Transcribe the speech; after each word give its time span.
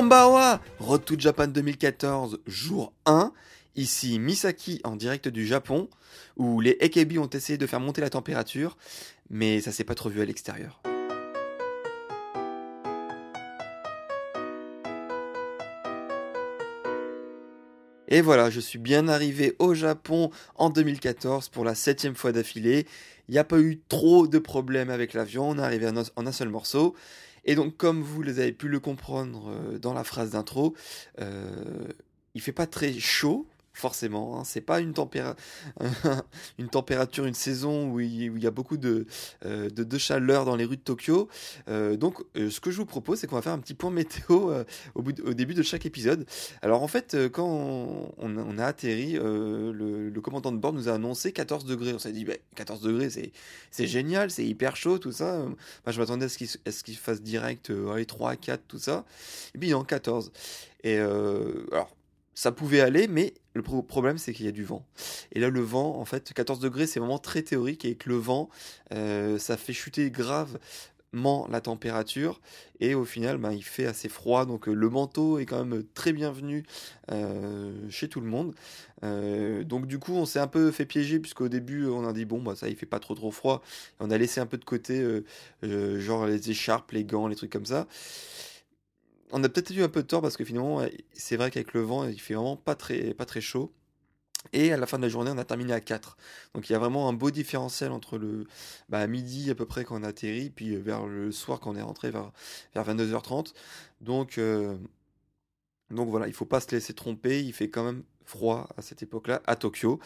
Konbawa 0.00 0.62
Road 0.78 1.04
to 1.04 1.14
Japan 1.18 1.48
2014, 1.48 2.38
jour 2.46 2.94
1. 3.04 3.34
Ici 3.76 4.18
Misaki 4.18 4.80
en 4.82 4.96
direct 4.96 5.28
du 5.28 5.46
Japon, 5.46 5.90
où 6.38 6.62
les 6.62 6.78
Ekebi 6.80 7.18
ont 7.18 7.28
essayé 7.28 7.58
de 7.58 7.66
faire 7.66 7.80
monter 7.80 8.00
la 8.00 8.08
température, 8.08 8.78
mais 9.28 9.60
ça 9.60 9.72
s'est 9.72 9.84
pas 9.84 9.94
trop 9.94 10.08
vu 10.08 10.22
à 10.22 10.24
l'extérieur. 10.24 10.80
Et 18.08 18.22
voilà, 18.22 18.48
je 18.48 18.60
suis 18.60 18.78
bien 18.78 19.06
arrivé 19.06 19.54
au 19.58 19.74
Japon 19.74 20.30
en 20.54 20.70
2014 20.70 21.50
pour 21.50 21.66
la 21.66 21.74
septième 21.74 22.14
fois 22.14 22.32
d'affilée. 22.32 22.86
Il 23.28 23.32
n'y 23.32 23.38
a 23.38 23.44
pas 23.44 23.60
eu 23.60 23.82
trop 23.90 24.26
de 24.26 24.38
problèmes 24.38 24.88
avec 24.88 25.12
l'avion, 25.12 25.50
on 25.50 25.58
est 25.58 25.62
arrivé 25.62 25.86
en 26.16 26.26
un 26.26 26.32
seul 26.32 26.48
morceau. 26.48 26.96
Et 27.44 27.54
donc, 27.54 27.76
comme 27.76 28.02
vous 28.02 28.22
les 28.22 28.40
avez 28.40 28.52
pu 28.52 28.68
le 28.68 28.80
comprendre 28.80 29.50
euh, 29.50 29.78
dans 29.78 29.94
la 29.94 30.04
phrase 30.04 30.30
d'intro, 30.30 30.74
euh, 31.20 31.88
il 32.34 32.40
fait 32.40 32.52
pas 32.52 32.66
très 32.66 32.92
chaud, 32.98 33.46
forcément. 33.72 34.38
Hein. 34.38 34.44
C'est 34.44 34.60
pas 34.60 34.80
une, 34.80 34.92
température, 36.68 37.24
une 37.24 37.34
saison 37.34 37.90
où 37.90 38.00
il, 38.00 38.38
y 38.38 38.46
a 38.46 38.50
beaucoup 38.50 38.76
de, 38.76 39.06
euh, 39.44 39.70
de, 39.70 39.98
chaleur 39.98 40.44
dans 40.44 40.56
les 40.56 40.64
rues 40.64 40.76
de 40.76 40.82
Tokyo. 40.82 41.28
Euh, 41.68 41.96
donc, 41.96 42.22
euh, 42.36 42.50
ce 42.50 42.60
que 42.60 42.70
je 42.70 42.76
vous 42.76 42.86
propose, 42.86 43.18
c'est 43.18 43.26
qu'on 43.26 43.36
va 43.36 43.42
faire 43.42 43.52
un 43.52 43.58
petit 43.58 43.74
point 43.74 43.90
météo 43.90 44.52
au, 44.94 45.02
début 45.32 45.54
de 45.54 45.62
chaque 45.62 45.86
épisode. 45.86 46.26
Alors, 46.62 46.82
en 46.82 46.88
fait, 46.88 47.16
quand 47.32 48.12
on, 48.18 48.58
a 48.58 48.64
atterri, 48.64 49.12
le, 49.14 50.20
commandant 50.20 50.52
de 50.52 50.58
bord 50.58 50.74
nous 50.74 50.88
a 50.88 50.92
annoncé 50.92 51.32
14 51.32 51.64
degrés. 51.64 51.94
On 51.94 51.98
s'est 51.98 52.12
dit, 52.12 52.26
14 52.54 52.80
bah, 52.80 52.88
degrés, 52.88 53.08
c'est 53.70 53.86
génial, 53.86 54.30
c'est 54.30 54.44
hyper 54.44 54.76
chaud, 54.76 54.98
tout 54.98 55.12
ça. 55.12 55.46
Je 55.86 55.98
m'attendais 55.98 56.26
à 56.26 56.28
ce 56.28 56.82
qu'il 56.84 56.96
fasse 56.96 57.22
direct 57.22 57.70
les 57.70 58.06
3 58.06 58.30
à 58.32 58.36
4, 58.36 58.62
tout 58.68 58.78
ça. 58.78 59.04
Et 59.54 59.58
puis, 59.58 59.72
en 59.74 59.84
14. 59.84 60.32
Et 60.82 60.98
alors, 60.98 61.90
ça 62.40 62.52
pouvait 62.52 62.80
aller, 62.80 63.06
mais 63.06 63.34
le 63.52 63.60
problème 63.60 64.16
c'est 64.16 64.32
qu'il 64.32 64.46
y 64.46 64.48
a 64.48 64.52
du 64.52 64.64
vent. 64.64 64.86
Et 65.32 65.40
là, 65.40 65.50
le 65.50 65.60
vent, 65.60 65.98
en 65.98 66.06
fait, 66.06 66.32
14 66.32 66.58
degrés, 66.58 66.86
c'est 66.86 66.98
vraiment 66.98 67.18
très 67.18 67.42
théorique, 67.42 67.84
et 67.84 67.96
que 67.96 68.08
le 68.08 68.16
vent, 68.16 68.48
euh, 68.94 69.38
ça 69.38 69.58
fait 69.58 69.74
chuter 69.74 70.10
gravement 70.10 71.46
la 71.50 71.60
température, 71.60 72.40
et 72.80 72.94
au 72.94 73.04
final, 73.04 73.36
ben, 73.36 73.52
il 73.52 73.62
fait 73.62 73.84
assez 73.84 74.08
froid, 74.08 74.46
donc 74.46 74.68
euh, 74.68 74.72
le 74.72 74.88
manteau 74.88 75.38
est 75.38 75.44
quand 75.44 75.62
même 75.62 75.84
très 75.92 76.14
bienvenu 76.14 76.64
euh, 77.10 77.74
chez 77.90 78.08
tout 78.08 78.22
le 78.22 78.28
monde. 78.28 78.54
donc 79.02 79.86
du 79.86 79.98
coup, 79.98 80.14
on 80.14 80.24
s'est 80.24 80.38
un 80.38 80.46
peu 80.46 80.70
fait 80.70 80.86
piéger, 80.86 81.18
puisqu'au 81.18 81.50
début, 81.50 81.88
on 81.88 82.08
a 82.08 82.14
dit, 82.14 82.24
bon, 82.24 82.40
bah, 82.40 82.56
ça, 82.56 82.70
il 82.70 82.76
fait 82.76 82.86
pas 82.86 83.00
trop 83.00 83.14
trop 83.14 83.32
froid, 83.32 83.60
on 83.98 84.10
a 84.10 84.16
laissé 84.16 84.40
un 84.40 84.46
peu 84.46 84.56
de 84.56 84.64
côté, 84.64 85.04
genre 85.62 86.24
les 86.24 86.50
écharpes, 86.50 86.92
les 86.92 87.04
gants, 87.04 87.28
les 87.28 87.36
trucs 87.36 87.52
comme 87.52 87.66
ça 87.66 87.86
on 89.32 89.42
a 89.44 89.48
peut-être 89.48 89.70
eu 89.70 89.82
un 89.82 89.88
peu 89.88 90.02
de 90.02 90.06
tort 90.06 90.22
parce 90.22 90.36
que 90.36 90.44
finalement, 90.44 90.84
c'est 91.12 91.36
vrai 91.36 91.50
qu'avec 91.50 91.72
le 91.74 91.82
vent, 91.82 92.06
il 92.06 92.20
fait 92.20 92.34
vraiment 92.34 92.56
pas 92.56 92.74
très, 92.74 93.40
chaud. 93.40 93.72
Et 94.52 94.72
à 94.72 94.78
la 94.78 94.86
fin 94.86 94.96
de 94.96 95.02
la 95.02 95.08
journée, 95.08 95.30
on 95.32 95.38
a 95.38 95.44
terminé 95.44 95.72
à 95.72 95.80
4. 95.80 96.16
Donc 96.54 96.68
il 96.68 96.72
y 96.72 96.76
a 96.76 96.78
vraiment 96.78 97.08
un 97.08 97.12
beau 97.12 97.30
différentiel 97.30 97.92
entre 97.92 98.16
le 98.16 98.46
bah, 98.88 99.06
midi 99.06 99.50
à 99.50 99.54
peu 99.54 99.66
près 99.66 99.84
quand 99.84 100.00
on 100.00 100.02
atterrit, 100.02 100.50
puis 100.50 100.74
euh, 100.74 100.78
vers 100.78 101.06
le 101.06 101.30
soir 101.30 101.60
quand 101.60 101.72
on 101.72 101.76
est 101.76 101.82
rentré 101.82 102.10
vers, 102.10 102.32
vers 102.74 102.84
22h30. 102.88 103.52
Donc, 104.00 104.38
euh, 104.38 104.76
donc 105.90 106.08
voilà, 106.08 106.26
il 106.26 106.32
faut 106.32 106.46
pas 106.46 106.60
se 106.60 106.70
laisser 106.70 106.94
tromper, 106.94 107.42
il 107.44 107.52
fait 107.52 107.68
quand 107.68 107.84
même 107.84 108.02
froid 108.30 108.68
à 108.76 108.82
cette 108.82 109.02
époque-là 109.02 109.42
à 109.46 109.56
Tokyo. 109.56 109.98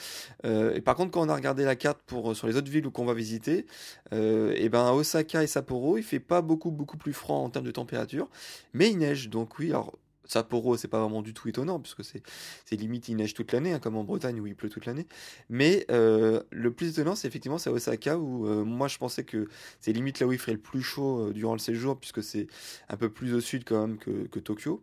Euh, 0.44 0.74
et 0.74 0.80
par 0.80 0.96
contre, 0.96 1.10
quand 1.12 1.24
on 1.24 1.28
a 1.28 1.34
regardé 1.34 1.64
la 1.64 1.76
carte 1.76 2.00
pour 2.06 2.30
euh, 2.30 2.34
sur 2.34 2.46
les 2.46 2.56
autres 2.56 2.70
villes 2.70 2.88
qu'on 2.90 3.04
va 3.04 3.14
visiter, 3.14 3.66
euh, 4.12 4.54
et 4.56 4.68
ben 4.68 4.86
à 4.86 4.92
Osaka 4.92 5.42
et 5.42 5.46
Sapporo, 5.46 5.98
il 5.98 6.02
fait 6.02 6.20
pas 6.20 6.42
beaucoup 6.42 6.70
beaucoup 6.70 6.96
plus 6.96 7.12
froid 7.12 7.36
en 7.36 7.50
termes 7.50 7.66
de 7.66 7.70
température, 7.70 8.28
mais 8.72 8.90
il 8.90 8.98
neige. 8.98 9.28
Donc 9.28 9.58
oui, 9.58 9.70
alors 9.70 9.98
Sapporo, 10.26 10.78
c'est 10.78 10.88
pas 10.88 11.00
vraiment 11.00 11.20
du 11.20 11.34
tout 11.34 11.48
étonnant, 11.48 11.78
puisque 11.78 12.02
c'est, 12.02 12.22
c'est 12.64 12.76
limite, 12.76 13.08
il 13.10 13.16
neige 13.16 13.34
toute 13.34 13.52
l'année, 13.52 13.74
hein, 13.74 13.78
comme 13.78 13.96
en 13.96 14.04
Bretagne 14.04 14.40
où 14.40 14.46
il 14.46 14.56
pleut 14.56 14.70
toute 14.70 14.86
l'année. 14.86 15.06
Mais 15.50 15.84
le 15.90 16.68
plus 16.70 16.88
étonnant, 16.88 17.14
c'est 17.14 17.28
effectivement 17.28 17.58
c'est 17.58 17.70
Osaka, 17.70 18.18
où 18.18 18.64
moi 18.64 18.88
je 18.88 18.96
pensais 18.96 19.24
que 19.24 19.48
c'est 19.80 19.92
limite 19.92 20.20
là 20.20 20.26
où 20.26 20.32
il 20.32 20.38
ferait 20.38 20.52
le 20.52 20.58
plus 20.58 20.82
chaud 20.82 21.30
durant 21.34 21.52
le 21.52 21.58
séjour, 21.58 21.98
puisque 22.00 22.22
c'est 22.22 22.46
un 22.88 22.96
peu 22.96 23.10
plus 23.10 23.34
au 23.34 23.40
sud 23.40 23.64
quand 23.66 23.86
même 23.86 23.98
que, 23.98 24.26
que 24.28 24.40
Tokyo. 24.40 24.82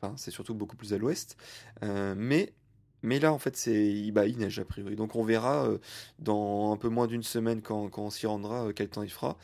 Enfin, 0.00 0.14
c'est 0.16 0.30
surtout 0.30 0.54
beaucoup 0.54 0.76
plus 0.76 0.94
à 0.94 0.98
l'ouest. 0.98 1.36
mais 1.82 2.54
mais 3.02 3.20
là, 3.20 3.32
en 3.32 3.38
fait, 3.38 3.56
c'est 3.56 4.10
bah, 4.10 4.26
il 4.26 4.38
neige 4.38 4.58
a 4.58 4.64
priori. 4.64 4.96
Donc 4.96 5.14
on 5.14 5.22
verra 5.22 5.66
euh, 5.66 5.78
dans 6.18 6.72
un 6.72 6.76
peu 6.76 6.88
moins 6.88 7.06
d'une 7.06 7.22
semaine 7.22 7.62
quand, 7.62 7.90
on 7.96 8.10
s'y 8.10 8.26
rendra 8.26 8.66
euh, 8.66 8.72
quel 8.74 8.88
temps 8.88 9.02
il 9.02 9.10
fera. 9.10 9.36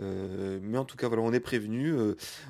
Euh, 0.00 0.58
mais 0.62 0.78
en 0.78 0.84
tout 0.84 0.96
cas, 0.96 1.08
voilà, 1.08 1.22
on 1.22 1.32
est 1.32 1.40
prévenu. 1.40 1.94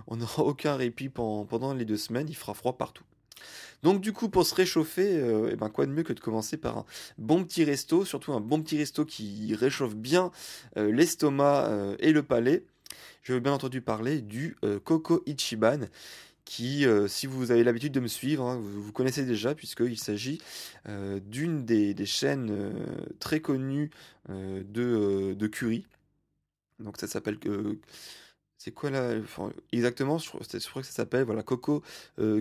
on 0.07 0.17
n'aura 0.17 0.43
aucun 0.45 0.77
répit 0.77 1.09
pendant, 1.09 1.75
les 1.75 1.85
deux 1.85 1.97
semaines. 1.97 2.29
Il 2.29 2.37
fera 2.37 2.55
froid 2.55 2.77
partout. 2.77 3.05
Donc 3.83 4.01
du 4.01 4.13
coup, 4.13 4.31
pour 4.31 4.47
se 4.47 4.55
réchauffer, 4.55 5.23
eh 5.53 5.57
ben, 5.57 5.69
quoi 5.69 5.85
de 5.85 5.91
mieux 5.91 6.05
que 6.05 6.15
de 6.15 6.21
commencer 6.21 6.57
par 6.57 6.79
un 6.79 6.85
bon 7.19 7.45
petit 7.45 7.65
resto, 7.65 8.07
surtout 8.07 8.33
un 8.33 8.41
bon 8.41 8.63
petit 8.63 8.79
resto 8.79 9.05
qui 9.05 9.55
réchauffe 9.55 9.95
bien 9.95 10.31
l'estomac 10.75 11.71
et 11.99 12.13
le 12.13 12.23
palais. 12.23 12.65
Je 13.23 13.35
veux 13.35 13.41
bien 13.41 13.53
entendu 13.53 13.83
parler 13.83 14.23
du 14.23 14.57
Coco 14.85 15.23
Ichiban 15.27 15.81
qui, 16.45 16.87
euh, 16.87 17.09
si 17.09 17.27
vous 17.27 17.51
avez 17.51 17.65
l'habitude 17.65 17.93
de 17.93 18.01
me 18.01 18.09
suivre, 18.09 18.45
hein, 18.45 18.61
vous, 18.61 18.93
connaissez 18.93 19.25
déjà, 19.25 19.55
puisqu'il 19.55 19.99
s'agit 19.99 20.41
euh, 20.89 21.21
d'une 21.21 21.65
des, 21.65 22.07
chaînes 22.07 22.51
euh, 22.51 22.73
très 23.19 23.41
connues 23.41 23.91
de, 24.29 25.35
de 25.35 25.47
curry. 25.47 25.87
Donc 26.79 26.97
ça 26.99 27.07
s'appelle 27.07 27.39
c'est 28.65 28.73
quoi 28.73 28.89
là 28.89 29.13
Exactement, 29.73 30.17
je, 30.17 30.31
crois 30.31 30.41
que 30.41 30.87
ça 30.89 30.95
s'appelle 30.95 31.25
voilà, 31.25 31.43
Coco 31.43 31.83
euh, 32.19 32.41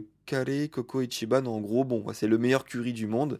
Coco 0.71 1.01
Ichiban. 1.01 1.45
En 1.45 1.59
gros, 1.59 1.83
bon, 1.83 2.05
c'est 2.13 2.27
le 2.27 2.37
meilleur 2.37 2.63
curry 2.63 2.93
du 2.93 3.07
monde. 3.07 3.39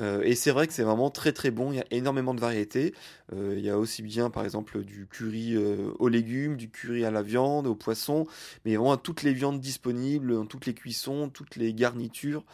Euh, 0.00 0.22
et 0.22 0.34
c'est 0.34 0.50
vrai 0.50 0.66
que 0.66 0.72
c'est 0.72 0.82
vraiment 0.82 1.08
très 1.08 1.32
très 1.32 1.52
bon. 1.52 1.70
Il 1.70 1.76
y 1.76 1.80
a 1.80 1.86
énormément 1.92 2.34
de 2.34 2.40
variétés. 2.40 2.94
Euh, 3.32 3.54
il 3.56 3.64
y 3.64 3.70
a 3.70 3.78
aussi 3.78 4.02
bien, 4.02 4.28
par 4.28 4.42
exemple, 4.42 4.82
du 4.82 5.06
curry 5.06 5.54
euh, 5.54 5.92
aux 6.00 6.08
légumes, 6.08 6.56
du 6.56 6.68
curry 6.68 7.04
à 7.04 7.12
la 7.12 7.22
viande, 7.22 7.68
au 7.68 7.76
poisson. 7.76 8.26
Mais 8.64 8.72
il 8.72 8.74
y 8.74 8.76
a 8.76 8.80
vraiment 8.80 8.96
toutes 8.96 9.22
les 9.22 9.32
viandes 9.32 9.60
disponibles, 9.60 10.48
toutes 10.48 10.66
les 10.66 10.74
cuissons, 10.74 11.28
toutes 11.28 11.54
les 11.54 11.74
garnitures. 11.74 12.44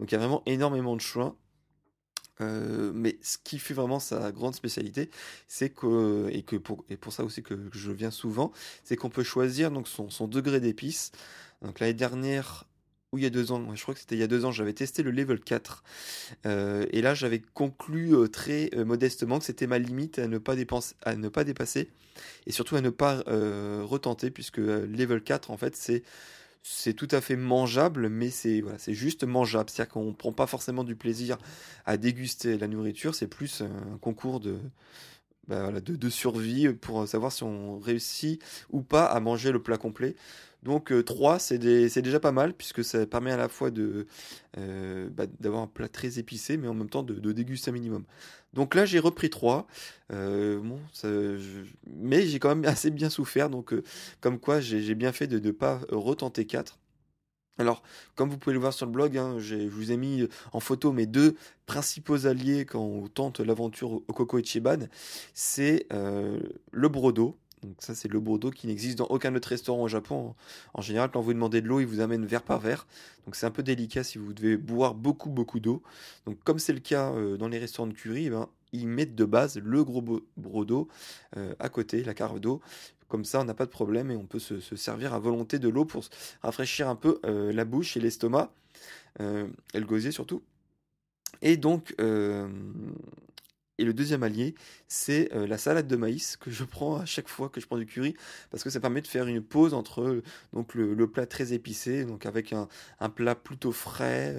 Donc 0.00 0.10
il 0.10 0.14
y 0.14 0.16
a 0.16 0.18
vraiment 0.18 0.42
énormément 0.46 0.96
de 0.96 1.00
choix. 1.00 1.36
Euh, 2.40 2.92
mais 2.94 3.18
ce 3.22 3.38
qui 3.42 3.58
fait 3.58 3.74
vraiment 3.74 4.00
sa 4.00 4.32
grande 4.32 4.54
spécialité, 4.54 5.10
c'est 5.48 5.70
que, 5.70 6.28
et, 6.32 6.42
que 6.42 6.56
pour, 6.56 6.84
et 6.88 6.96
pour 6.96 7.12
ça 7.12 7.24
aussi 7.24 7.42
que 7.42 7.54
je 7.72 7.92
viens 7.92 8.10
souvent, 8.10 8.52
c'est 8.84 8.96
qu'on 8.96 9.10
peut 9.10 9.22
choisir 9.22 9.70
donc 9.70 9.88
son, 9.88 10.10
son 10.10 10.28
degré 10.28 10.60
d'épices. 10.60 11.12
Donc 11.62 11.80
l'année 11.80 11.94
dernière, 11.94 12.64
ou 13.12 13.18
il 13.18 13.24
y 13.24 13.26
a 13.26 13.30
deux 13.30 13.52
ans, 13.52 13.74
je 13.74 13.82
crois 13.82 13.94
que 13.94 14.00
c'était 14.00 14.14
il 14.14 14.20
y 14.20 14.24
a 14.24 14.28
deux 14.28 14.44
ans, 14.44 14.52
j'avais 14.52 14.72
testé 14.72 15.02
le 15.02 15.10
level 15.10 15.40
4. 15.40 15.82
Euh, 16.46 16.86
et 16.90 17.02
là, 17.02 17.14
j'avais 17.14 17.40
conclu 17.40 18.14
euh, 18.14 18.28
très 18.28 18.70
modestement 18.76 19.38
que 19.38 19.44
c'était 19.44 19.66
ma 19.66 19.78
limite 19.78 20.18
à 20.18 20.28
ne, 20.28 20.38
pas 20.38 20.54
dépenser, 20.54 20.94
à 21.02 21.16
ne 21.16 21.28
pas 21.28 21.44
dépasser. 21.44 21.90
Et 22.46 22.52
surtout 22.52 22.76
à 22.76 22.80
ne 22.80 22.90
pas 22.90 23.22
retenter, 23.26 24.30
puisque 24.30 24.58
level 24.58 25.22
4, 25.22 25.50
en 25.50 25.56
fait, 25.56 25.74
c'est 25.74 26.02
c'est 26.62 26.94
tout 26.94 27.08
à 27.10 27.20
fait 27.20 27.36
mangeable, 27.36 28.08
mais 28.08 28.30
c'est 28.30 28.62
c'est 28.78 28.94
juste 28.94 29.24
mangeable. 29.24 29.70
C'est-à-dire 29.70 29.92
qu'on 29.92 30.06
ne 30.06 30.12
prend 30.12 30.32
pas 30.32 30.46
forcément 30.46 30.84
du 30.84 30.96
plaisir 30.96 31.38
à 31.86 31.96
déguster 31.96 32.58
la 32.58 32.68
nourriture, 32.68 33.14
c'est 33.14 33.26
plus 33.28 33.62
un 33.62 33.98
concours 33.98 34.40
de, 34.40 34.58
bah, 35.48 35.72
survie 36.10 36.68
pour 36.72 37.08
savoir 37.08 37.32
si 37.32 37.42
on 37.42 37.78
réussit 37.78 38.42
ou 38.70 38.82
pas 38.82 39.06
à 39.06 39.20
manger 39.20 39.52
le 39.52 39.62
plat 39.62 39.78
complet. 39.78 40.14
Donc 40.62 40.92
3, 41.04 41.34
euh, 41.34 41.38
c'est 41.88 42.02
déjà 42.02 42.20
pas 42.20 42.32
mal, 42.32 42.54
puisque 42.54 42.84
ça 42.84 43.06
permet 43.06 43.32
à 43.32 43.36
la 43.36 43.48
fois 43.48 43.70
euh, 43.76 45.08
bah, 45.10 45.26
d'avoir 45.40 45.62
un 45.62 45.66
plat 45.66 45.88
très 45.88 46.18
épicé, 46.18 46.56
mais 46.56 46.68
en 46.68 46.74
même 46.74 46.90
temps 46.90 47.02
de, 47.02 47.14
de 47.14 47.32
déguster 47.32 47.70
un 47.70 47.74
minimum. 47.74 48.04
Donc 48.52 48.74
là, 48.74 48.84
j'ai 48.84 48.98
repris 48.98 49.30
3. 49.30 49.66
Euh, 50.12 50.60
bon, 50.60 50.80
Mais 51.86 52.26
j'ai 52.26 52.38
quand 52.38 52.54
même 52.54 52.64
assez 52.70 52.90
bien 52.90 53.10
souffert, 53.10 53.50
donc 53.50 53.74
comme 54.20 54.38
quoi 54.38 54.60
j'ai 54.60 54.94
bien 54.94 55.12
fait 55.12 55.26
de 55.26 55.38
ne 55.38 55.50
pas 55.52 55.80
retenter 55.90 56.46
4. 56.46 56.78
Alors, 57.60 57.82
comme 58.14 58.30
vous 58.30 58.38
pouvez 58.38 58.54
le 58.54 58.58
voir 58.58 58.72
sur 58.72 58.86
le 58.86 58.92
blog, 58.92 59.18
hein, 59.18 59.36
je 59.38 59.54
vous 59.54 59.92
ai 59.92 59.98
mis 59.98 60.26
en 60.52 60.60
photo 60.60 60.92
mes 60.92 61.04
deux 61.04 61.36
principaux 61.66 62.26
alliés 62.26 62.64
quand 62.64 62.80
on 62.80 63.06
tente 63.08 63.40
l'aventure 63.40 63.92
au 63.92 64.12
Coco 64.14 64.38
Ichiban. 64.38 64.88
C'est 65.34 65.86
euh, 65.92 66.40
le 66.72 66.88
brodo. 66.88 67.36
Donc 67.62 67.76
ça, 67.80 67.94
c'est 67.94 68.08
le 68.08 68.20
brodo 68.20 68.50
qui 68.50 68.66
n'existe 68.66 68.98
dans 68.98 69.06
aucun 69.06 69.34
autre 69.34 69.48
restaurant 69.48 69.82
au 69.82 69.88
Japon. 69.88 70.34
En 70.74 70.80
général, 70.80 71.10
quand 71.12 71.20
vous 71.20 71.34
demandez 71.34 71.60
de 71.60 71.68
l'eau, 71.68 71.80
ils 71.80 71.86
vous 71.86 72.00
amènent 72.00 72.24
verre 72.24 72.42
par 72.42 72.60
verre. 72.60 72.86
Donc 73.26 73.36
c'est 73.36 73.46
un 73.46 73.50
peu 73.50 73.62
délicat 73.62 74.02
si 74.02 74.18
vous 74.18 74.32
devez 74.32 74.56
boire 74.56 74.94
beaucoup, 74.94 75.30
beaucoup 75.30 75.60
d'eau. 75.60 75.82
Donc 76.26 76.42
comme 76.44 76.58
c'est 76.58 76.72
le 76.72 76.80
cas 76.80 77.12
euh, 77.12 77.36
dans 77.36 77.48
les 77.48 77.58
restaurants 77.58 77.88
de 77.88 77.92
curry, 77.92 78.26
eh 78.26 78.30
ben, 78.30 78.48
ils 78.72 78.88
mettent 78.88 79.14
de 79.14 79.24
base 79.24 79.58
le 79.58 79.84
gros 79.84 80.02
brodo 80.36 80.88
euh, 81.36 81.54
à 81.58 81.68
côté, 81.68 82.02
la 82.02 82.14
carte 82.14 82.38
d'eau. 82.38 82.60
Comme 83.08 83.24
ça, 83.24 83.40
on 83.40 83.44
n'a 83.44 83.54
pas 83.54 83.66
de 83.66 83.70
problème 83.70 84.10
et 84.10 84.16
on 84.16 84.26
peut 84.26 84.38
se, 84.38 84.60
servir 84.76 85.12
à 85.12 85.18
volonté 85.18 85.58
de 85.58 85.68
l'eau 85.68 85.84
pour 85.84 86.04
rafraîchir 86.42 86.88
un 86.88 86.94
peu 86.94 87.18
euh, 87.26 87.52
la 87.52 87.64
bouche 87.64 87.96
et 87.96 88.00
l'estomac, 88.00 88.52
et 89.18 89.80
le 89.80 90.10
surtout. 90.12 90.42
Et 91.42 91.56
donc, 91.56 91.94
et 93.80 93.84
le 93.84 93.92
deuxième 93.92 94.22
allié, 94.22 94.54
c'est 94.88 95.30
la 95.34 95.58
salade 95.58 95.86
de 95.86 95.96
maïs 95.96 96.36
que 96.36 96.50
je 96.50 96.64
prends 96.76 96.96
à 96.96 97.04
chaque 97.04 97.28
fois 97.28 97.48
que 97.48 97.60
je 97.60 97.66
prends 97.66 97.78
du 97.78 97.86
curry, 97.86 98.14
parce 98.50 98.62
que 98.62 98.70
ça 98.70 98.80
permet 98.80 99.00
de 99.00 99.06
faire 99.06 99.26
une 99.26 99.42
pause 99.42 99.74
entre 99.74 100.22
donc 100.52 100.74
le, 100.74 101.10
plat 101.10 101.26
très 101.26 101.52
épicé, 101.52 102.04
donc 102.04 102.26
avec 102.26 102.52
un, 102.52 102.68
plat 103.10 103.34
plutôt 103.34 103.72
frais, 103.72 104.36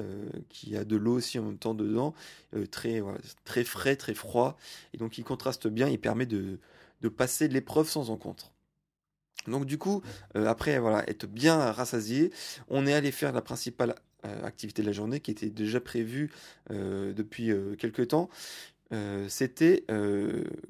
qui 0.49 0.77
a 0.77 0.85
de 0.85 0.95
l'eau 0.95 1.17
aussi 1.17 1.39
en 1.39 1.43
même 1.43 1.57
temps 1.57 1.73
dedans, 1.73 2.13
très, 2.71 3.01
très 3.45 3.63
frais, 3.63 3.95
très 3.95 4.13
froid, 4.13 4.57
et 4.93 4.97
donc 4.97 5.17
il 5.17 5.23
contraste 5.23 5.67
bien, 5.67 5.87
il 5.87 5.99
permet 5.99 6.25
de, 6.25 6.59
passer 7.09 7.47
l'épreuve 7.47 7.89
sans 7.89 8.09
encontre. 8.09 8.51
Donc 9.47 9.65
du 9.65 9.77
coup, 9.77 10.01
euh, 10.35 10.45
après 10.45 10.79
voilà, 10.79 11.07
être 11.09 11.25
bien 11.25 11.71
rassasié, 11.71 12.31
on 12.69 12.85
est 12.85 12.93
allé 12.93 13.11
faire 13.11 13.33
la 13.33 13.41
principale 13.41 13.95
euh, 14.25 14.45
activité 14.45 14.83
de 14.83 14.87
la 14.87 14.93
journée 14.93 15.19
qui 15.19 15.31
était 15.31 15.49
déjà 15.49 15.79
prévue 15.79 16.31
euh, 16.69 17.11
depuis 17.13 17.51
quelques 17.79 18.09
temps. 18.09 18.29
C'était, 19.27 19.85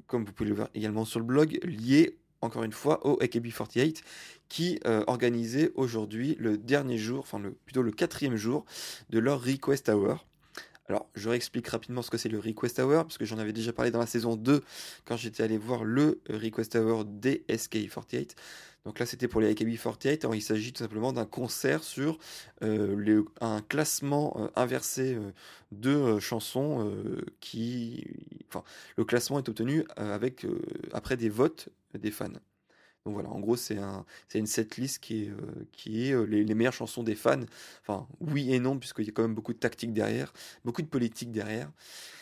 comme 0.06 0.24
vous 0.24 0.32
pouvez 0.32 0.48
le 0.48 0.54
voir 0.54 0.68
également 0.74 1.04
sur 1.04 1.20
le 1.20 1.26
blog, 1.26 1.58
lié 1.64 2.18
encore 2.40 2.64
une 2.64 2.72
fois 2.72 3.06
au 3.06 3.18
AKB48 3.20 4.02
qui 4.48 4.80
organisait 5.06 5.72
aujourd'hui 5.74 6.36
le 6.38 6.58
dernier 6.58 6.98
jour, 6.98 7.20
enfin 7.20 7.40
plutôt 7.64 7.82
le 7.82 7.92
quatrième 7.92 8.36
jour 8.36 8.64
de 9.10 9.18
leur 9.18 9.42
Request 9.42 9.88
Hour. 9.88 10.26
Alors, 10.88 11.08
je 11.14 11.28
réexplique 11.28 11.68
rapidement 11.68 12.02
ce 12.02 12.10
que 12.10 12.18
c'est 12.18 12.28
le 12.28 12.38
Request 12.38 12.78
Hour, 12.80 13.04
parce 13.04 13.16
que 13.16 13.24
j'en 13.24 13.38
avais 13.38 13.52
déjà 13.52 13.72
parlé 13.72 13.90
dans 13.90 14.00
la 14.00 14.06
saison 14.06 14.36
2 14.36 14.62
quand 15.04 15.16
j'étais 15.16 15.42
allé 15.42 15.56
voir 15.56 15.84
le 15.84 16.20
Request 16.28 16.74
Hour 16.76 17.04
des 17.04 17.44
SK48. 17.48 18.34
Donc 18.84 18.98
là, 18.98 19.06
c'était 19.06 19.28
pour 19.28 19.40
les 19.40 19.54
AKB48. 19.54 20.20
Alors, 20.22 20.34
il 20.34 20.42
s'agit 20.42 20.72
tout 20.72 20.82
simplement 20.82 21.12
d'un 21.12 21.24
concert 21.24 21.84
sur 21.84 22.18
euh, 22.62 23.24
un 23.40 23.60
classement 23.62 24.36
euh, 24.38 24.48
inversé 24.56 25.14
euh, 25.14 25.30
de 25.70 26.18
chansons 26.18 26.92
qui. 27.40 28.04
Enfin, 28.48 28.64
le 28.96 29.04
classement 29.04 29.38
est 29.38 29.48
obtenu 29.48 29.84
avec, 29.96 30.46
après 30.92 31.16
des 31.16 31.28
votes 31.28 31.68
des 31.94 32.10
fans. 32.10 32.28
Donc 33.04 33.14
voilà, 33.14 33.30
en 33.30 33.40
gros, 33.40 33.56
c'est 33.56 33.78
un, 33.78 34.04
une 34.34 34.46
setlist 34.46 35.00
qui 35.00 35.24
est, 35.24 35.28
euh, 35.28 35.66
qui 35.72 36.08
est 36.08 36.12
euh, 36.12 36.22
les, 36.22 36.54
meilleures 36.54 36.72
chansons 36.72 37.02
des 37.02 37.16
fans. 37.16 37.40
Enfin, 37.80 38.06
oui 38.20 38.54
et 38.54 38.60
non, 38.60 38.78
puisqu'il 38.78 39.06
y 39.06 39.08
a 39.08 39.12
quand 39.12 39.22
même 39.22 39.34
beaucoup 39.34 39.52
de 39.52 39.58
tactique 39.58 39.92
derrière, 39.92 40.32
beaucoup 40.64 40.82
de 40.82 40.86
politique 40.86 41.32
derrière. 41.32 41.70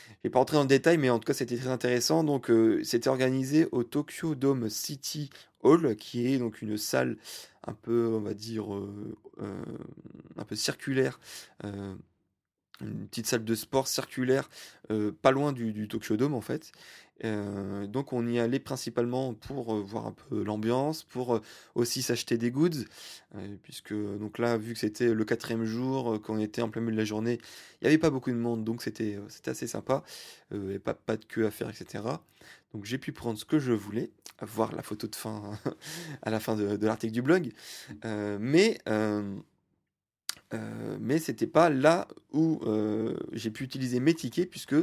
Je 0.08 0.14
vais 0.24 0.30
pas 0.30 0.38
rentrer 0.38 0.56
dans 0.56 0.62
le 0.62 0.68
détail, 0.68 0.96
mais 0.96 1.10
en 1.10 1.18
tout 1.18 1.26
cas, 1.26 1.34
c'était 1.34 1.56
très 1.56 1.68
intéressant. 1.68 2.24
Donc, 2.24 2.50
euh, 2.50 2.82
c'était 2.82 3.10
organisé 3.10 3.68
au 3.72 3.84
Tokyo 3.84 4.34
Dome 4.34 4.70
City 4.70 5.28
Hall, 5.62 5.96
qui 5.96 6.26
est 6.26 6.38
donc 6.38 6.62
une 6.62 6.78
salle 6.78 7.18
un 7.66 7.74
peu, 7.74 8.08
on 8.14 8.20
va 8.20 8.32
dire, 8.32 8.64
un 9.38 10.44
peu 10.44 10.56
circulaire 10.56 11.20
une 12.82 13.06
petite 13.08 13.26
salle 13.26 13.44
de 13.44 13.54
sport 13.54 13.88
circulaire 13.88 14.48
pas 15.20 15.30
loin 15.30 15.52
du, 15.52 15.86
Tokyo 15.86 16.16
Dome 16.16 16.32
en 16.32 16.40
fait 16.40 16.72
euh, 17.24 17.86
donc 17.86 18.12
on 18.12 18.26
y 18.26 18.38
allait 18.38 18.58
principalement 18.58 19.34
pour 19.34 19.74
euh, 19.74 19.80
voir 19.80 20.06
un 20.06 20.12
peu 20.12 20.42
l'ambiance, 20.42 21.04
pour 21.04 21.36
euh, 21.36 21.40
aussi 21.74 22.02
s'acheter 22.02 22.38
des 22.38 22.50
goods, 22.50 22.84
puisque 23.62 23.92
donc 23.92 24.38
là 24.38 24.56
vu 24.56 24.72
que 24.72 24.78
c'était 24.78 25.12
le 25.14 25.24
quatrième 25.24 25.64
jour, 25.64 26.20
qu'on 26.22 26.38
était 26.38 26.62
en 26.62 26.70
plein 26.70 26.80
milieu 26.80 26.92
de 26.92 26.98
la 26.98 27.04
journée, 27.04 27.38
il 27.80 27.84
n'y 27.84 27.88
avait 27.88 27.98
pas 27.98 28.10
beaucoup 28.10 28.30
de 28.30 28.36
monde, 28.36 28.64
donc 28.64 28.82
c'était 28.82 29.18
assez 29.46 29.66
sympa, 29.66 30.02
et 30.52 30.78
pas, 30.78 30.94
pas 30.94 31.16
de 31.16 31.24
queue 31.24 31.46
à 31.46 31.50
faire, 31.50 31.68
etc. 31.68 32.04
Donc 32.74 32.84
j'ai 32.84 32.98
pu 32.98 33.12
prendre 33.12 33.38
ce 33.38 33.44
que 33.44 33.58
je 33.58 33.72
voulais, 33.72 34.10
voir 34.42 34.74
la 34.74 34.82
photo 34.82 35.06
de 35.06 35.14
fin 35.14 35.52
à 36.22 36.30
la 36.30 36.40
fin 36.40 36.56
de, 36.56 36.76
de 36.76 36.86
l'article 36.86 37.12
du 37.12 37.22
blog, 37.22 37.52
mais 38.04 38.78
euh, 38.86 39.38
mais 41.00 41.18
c'était 41.18 41.46
pas 41.46 41.70
là 41.70 42.08
où 42.32 42.60
j'ai 43.32 43.50
pu 43.50 43.64
utiliser 43.64 44.00
mes 44.00 44.14
tickets 44.14 44.50
puisque 44.50 44.74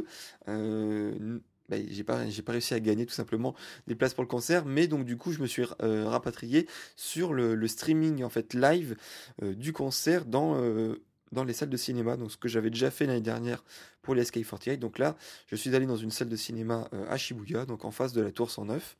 bah, 1.68 1.76
j'ai 1.88 2.02
pas 2.02 2.52
réussi 2.52 2.74
à 2.74 2.80
gagner 2.80 3.04
tout 3.04 3.14
simplement 3.14 3.54
des 3.86 3.94
places 3.94 4.14
pour 4.14 4.24
le 4.24 4.28
concert 4.28 4.64
mais 4.64 4.86
donc 4.86 5.04
du 5.04 5.16
coup 5.16 5.32
je 5.32 5.40
me 5.40 5.46
suis 5.46 5.64
euh, 5.82 6.08
rapatrié 6.08 6.66
sur 6.96 7.34
le, 7.34 7.66
streaming 7.68 8.24
en 8.24 8.30
fait 8.30 8.54
live 8.54 8.96
euh, 9.42 9.54
du 9.54 9.72
concert 9.72 10.24
dans 10.24 10.56
euh, 10.56 11.02
dans 11.30 11.44
les 11.44 11.52
salles 11.52 11.68
de 11.68 11.76
cinéma. 11.76 12.16
Donc 12.16 12.32
ce 12.32 12.38
que 12.38 12.48
j'avais 12.48 12.70
déjà 12.70 12.90
fait 12.90 13.04
l'année 13.04 13.20
dernière 13.20 13.62
pour 14.00 14.14
les 14.14 14.24
SK48 14.24 14.78
donc 14.78 14.98
là 14.98 15.16
je 15.46 15.56
suis 15.56 15.74
allé 15.74 15.84
dans 15.84 15.96
une 15.96 16.10
salle 16.10 16.30
de 16.30 16.36
cinéma 16.36 16.88
à 17.10 17.18
Shibuya 17.18 17.66
donc 17.66 17.84
en 17.84 17.90
face 17.90 18.14
de 18.14 18.22
la 18.22 18.32
tour 18.32 18.50
109 18.50 18.96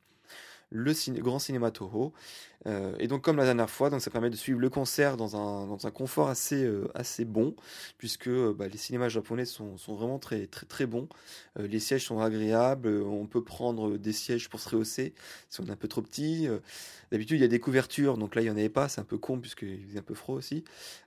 le 0.71 0.93
grand 1.21 1.39
cinéma 1.39 1.71
Toho. 1.71 2.13
Euh, 2.67 2.93
et 2.99 3.07
donc 3.07 3.21
comme 3.21 3.37
la 3.37 3.45
dernière 3.45 3.69
fois, 3.69 3.89
donc 3.89 4.01
ça 4.01 4.11
permet 4.11 4.29
de 4.29 4.35
suivre 4.35 4.59
le 4.59 4.69
concert 4.69 5.15
dans 5.15 5.37
un, 5.37 5.65
dans 5.67 5.87
un 5.87 5.91
confort 5.91 6.27
assez, 6.27 6.63
euh, 6.63 6.89
assez 6.93 7.23
bon, 7.23 7.55
puisque 7.97 8.27
euh, 8.27 8.53
bah, 8.53 8.67
les 8.67 8.77
cinémas 8.77 9.07
japonais 9.07 9.45
sont, 9.45 9.77
sont, 9.77 9.95
vraiment 9.95 10.19
très, 10.19 10.45
très, 10.47 10.65
très 10.65 10.85
bons. 10.85 11.07
les 11.57 11.79
sièges 11.79 12.05
sont 12.05 12.19
agréables, 12.19 12.89
on 12.89 13.27
peut 13.27 13.43
prendre 13.43 13.97
des 13.97 14.11
sièges 14.11 14.49
pour 14.49 14.59
se 14.59 14.69
rehausser 14.69 15.13
si 15.49 15.61
on 15.61 15.65
est 15.65 15.71
un 15.71 15.75
peu 15.75 15.87
trop 15.87 16.01
petit. 16.01 16.47
D'habitude 17.11 17.37
il 17.37 17.41
y 17.41 17.45
a 17.45 17.47
des 17.47 17.59
couvertures, 17.59 18.17
donc 18.17 18.35
là 18.35 18.41
il 18.41 18.45
n'y 18.45 18.51
en 18.51 18.57
avait 18.57 18.69
pas, 18.69 18.89
c'est 18.89 19.01
un 19.01 19.05
peu 19.05 19.17
con 19.17 19.39
puisqu'il 19.39 19.85
faisait 19.87 19.99
un 19.99 20.03
peu 20.03 20.13
froid 20.13 20.35
aussi. 20.35 20.63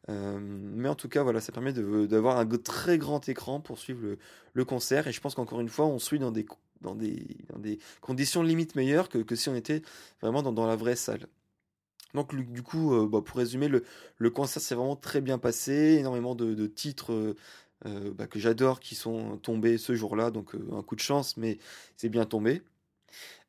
mais 0.09 0.89
en 0.89 0.95
tout 0.95 1.09
cas 1.09 1.23
voilà, 1.23 1.41
ça 1.41 1.53
permet 1.53 1.73
d'avoir 1.73 2.39
un 2.39 2.47
très 2.47 2.99
grand 2.99 3.29
écran 3.29 3.61
pour 3.61 3.79
suivre 3.79 4.03
le, 4.03 4.19
le 4.55 4.65
concert, 4.65 5.07
et 5.07 5.13
je 5.13 5.21
pense 5.21 5.35
qu'encore 5.35 5.61
une 5.61 5.69
fois 5.69 5.87
on 5.87 5.99
suit 5.99 6.19
dans 6.19 6.33
des 6.33 6.47
dans 6.83 6.95
des, 6.95 7.25
dans 7.53 7.59
des 7.59 7.79
conditions 8.01 8.43
limite 8.43 8.75
meilleures 8.75 9.09
que, 9.09 9.19
que 9.19 9.37
si 9.37 9.49
on 9.49 9.55
était 9.55 9.83
vraiment 10.21 10.43
dans, 10.43 10.53
dans 10.53 10.67
la 10.67 10.77
vraie 10.77 10.97
salle. 10.97 11.27
Donc 12.15 12.35
du 12.35 12.63
coup, 12.63 12.95
euh, 12.95 13.09
bah, 13.09 13.23
pour 13.25 13.39
résumer, 13.39 13.69
le, 13.69 13.85
le 14.19 14.31
concert 14.31 14.63
s'est 14.63 14.75
vraiment 14.75 14.97
très 14.97 15.21
bien 15.21 15.39
passé, 15.39 15.97
énormément 15.99 16.35
de, 16.35 16.55
de 16.55 16.67
titres 16.67 17.13
euh, 17.13 17.37
euh, 17.87 18.13
bah, 18.15 18.27
que 18.27 18.39
j'adore 18.39 18.81
qui 18.81 18.95
sont 18.95 19.39
tombés 19.39 19.79
ce 19.79 19.95
jour-là, 19.95 20.31
donc 20.31 20.55
un 20.73 20.83
coup 20.83 20.95
de 20.95 21.01
chance, 21.01 21.37
mais 21.37 21.59
c'est 21.97 22.09
bien 22.09 22.25
tombé. 22.27 22.63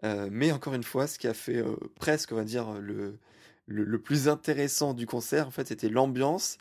mais 0.04 0.52
encore 0.52 0.74
une 0.74 0.84
fois, 0.84 1.08
ce 1.08 1.18
qui 1.20 1.28
a 1.28 1.34
fait 1.34 1.64
presque, 1.96 2.32
on 2.32 2.36
va 2.36 2.44
dire, 2.44 2.74
le, 2.82 3.20
le, 3.68 3.84
le, 3.84 4.00
plus 4.02 4.28
intéressant 4.28 4.94
du 4.94 5.06
concert, 5.06 5.48
en 5.48 5.52
fait, 5.52 5.68
c'était 5.68 5.90
l'ambiance. 5.90 6.58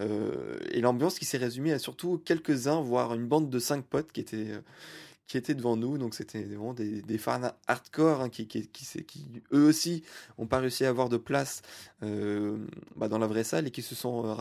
et 0.00 0.80
l'ambiance 0.80 1.18
qui 1.18 1.24
s'est 1.24 1.38
résumée 1.38 1.72
à 1.72 1.78
surtout 1.78 2.18
quelques-uns, 2.18 2.80
voire 2.80 3.14
une 3.14 3.26
bande 3.28 3.50
de 3.50 3.58
cinq 3.58 3.84
potes 3.84 4.12
qui 4.12 4.20
étaient 4.20 4.52
qui 5.30 5.36
étaient 5.36 5.54
devant 5.54 5.76
nous. 5.76 5.96
Donc 5.96 6.16
c'était 6.16 6.42
vraiment 6.42 6.74
des, 6.74 7.18
fans 7.18 7.52
hardcore 7.68 8.20
hein, 8.20 8.28
qui, 8.28 8.48
eux 9.52 9.64
aussi, 9.64 10.02
ont 10.38 10.46
pas 10.46 10.58
réussi 10.58 10.84
à 10.84 10.88
avoir 10.88 11.08
de 11.08 11.18
place 11.18 11.62
euh, 12.02 12.56
bah, 12.96 13.06
dans 13.06 13.18
la 13.18 13.28
vraie 13.28 13.44
salle 13.44 13.68
et 13.68 13.70
qui 13.70 13.82
se 13.82 13.94
sont 13.94 14.26
euh, 14.26 14.34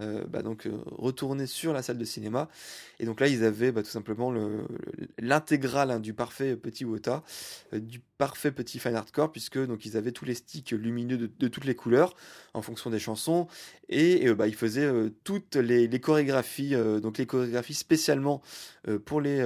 euh 0.00 0.24
bah, 0.26 0.42
donc 0.42 0.68
retournés 0.86 1.46
sur 1.46 1.72
la 1.72 1.80
salle 1.80 1.98
de 1.98 2.04
cinéma. 2.04 2.48
Et 2.98 3.06
donc 3.06 3.20
là, 3.20 3.28
ils 3.28 3.44
avaient 3.44 3.70
bah, 3.70 3.84
tout 3.84 3.90
simplement 3.90 4.34
l'intégrale 5.18 5.92
hein, 5.92 6.00
du 6.00 6.12
parfait 6.12 6.56
petit 6.56 6.84
Wota, 6.84 7.22
du 7.72 8.00
parfait 8.18 8.50
petit 8.50 8.80
fan 8.80 8.96
hardcore, 8.96 9.30
puisque 9.30 9.64
donc 9.64 9.86
ils 9.86 9.96
avaient 9.96 10.10
tous 10.10 10.24
les 10.24 10.34
sticks 10.34 10.72
lumineux 10.72 11.18
de, 11.18 11.48
toutes 11.48 11.66
les 11.66 11.76
couleurs 11.76 12.16
en 12.52 12.62
fonction 12.62 12.90
des 12.90 12.98
chansons 12.98 13.46
et 13.88 14.24
ils 14.24 14.54
faisaient 14.56 14.90
toutes 15.22 15.54
les, 15.54 15.86
les 15.86 16.00
chorégraphies, 16.00 16.74
donc 17.00 17.18
les 17.18 17.26
chorégraphies 17.26 17.74
spécialement 17.74 18.42
pour 19.04 19.20
les 19.20 19.40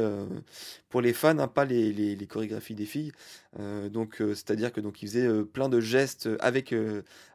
pour 0.88 1.00
les 1.00 1.12
fans, 1.12 1.38
hein, 1.38 1.48
pas 1.48 1.64
les, 1.64 1.92
les, 1.92 2.26
chorégraphies 2.26 2.74
des 2.74 2.84
filles. 2.84 3.12
Euh, 3.58 3.88
donc, 3.88 4.20
euh, 4.20 4.34
c'est-à-dire 4.34 4.72
que 4.72 4.80
donc 4.80 5.02
ils 5.02 5.08
faisaient 5.08 5.26
euh, 5.26 5.44
plein 5.44 5.68
de 5.68 5.80
gestes 5.80 6.28
avec 6.40 6.74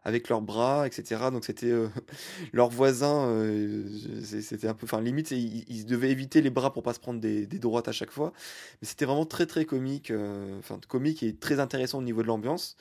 avec 0.03 0.29
leurs 0.29 0.41
bras, 0.41 0.87
etc. 0.87 1.29
Donc 1.31 1.45
c'était 1.45 1.71
leurs 2.53 2.69
voisins, 2.69 3.45
c'était 4.23 4.67
un 4.67 4.73
peu, 4.73 4.85
enfin 4.85 5.01
limite, 5.01 5.31
ils, 5.31 5.85
devaient 5.85 6.11
éviter 6.11 6.41
les 6.41 6.49
bras 6.49 6.73
pour 6.73 6.83
pas 6.83 6.93
se 6.93 6.99
prendre 6.99 7.19
des, 7.19 7.45
des 7.47 7.59
droites 7.59 7.87
à 7.87 7.91
chaque 7.91 8.11
fois. 8.11 8.33
Mais 8.81 8.87
c'était 8.87 9.05
vraiment 9.05 9.25
très 9.25 9.45
très 9.45 9.65
comique, 9.65 10.11
enfin 10.59 10.79
comique 10.87 11.23
et 11.23 11.35
très 11.35 11.59
intéressant 11.59 11.99
au 11.99 12.03
niveau 12.03 12.21
de 12.21 12.27
l'ambiance. 12.27 12.77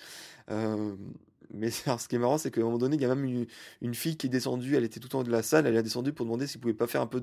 Mais 1.53 1.71
ce 1.71 2.09
qui 2.09 2.17
est 2.17 2.19
marrant, 2.19 2.39
c'est 2.39 2.51
qu'à 2.51 2.61
un 2.61 2.65
moment 2.65 2.79
donné, 2.79 2.97
il 2.97 3.03
y 3.03 3.05
a 3.05 3.15
même 3.15 3.47
une, 3.81 3.95
fille 3.95 4.17
qui 4.17 4.27
est 4.27 4.31
descendue, 4.31 4.77
elle 4.77 4.85
était 4.85 5.01
tout 5.01 5.15
en 5.17 5.21
haut 5.21 5.25
de 5.25 5.31
la 5.31 5.43
salle, 5.43 5.67
elle 5.67 5.77
est 5.77 5.83
descendue 5.83 6.13
pour 6.13 6.27
demander 6.27 6.47
s'ils 6.47 6.61
pouvaient 6.61 6.75
pas 6.75 6.87
faire 6.87 7.01
un 7.01 7.07
peu, 7.07 7.21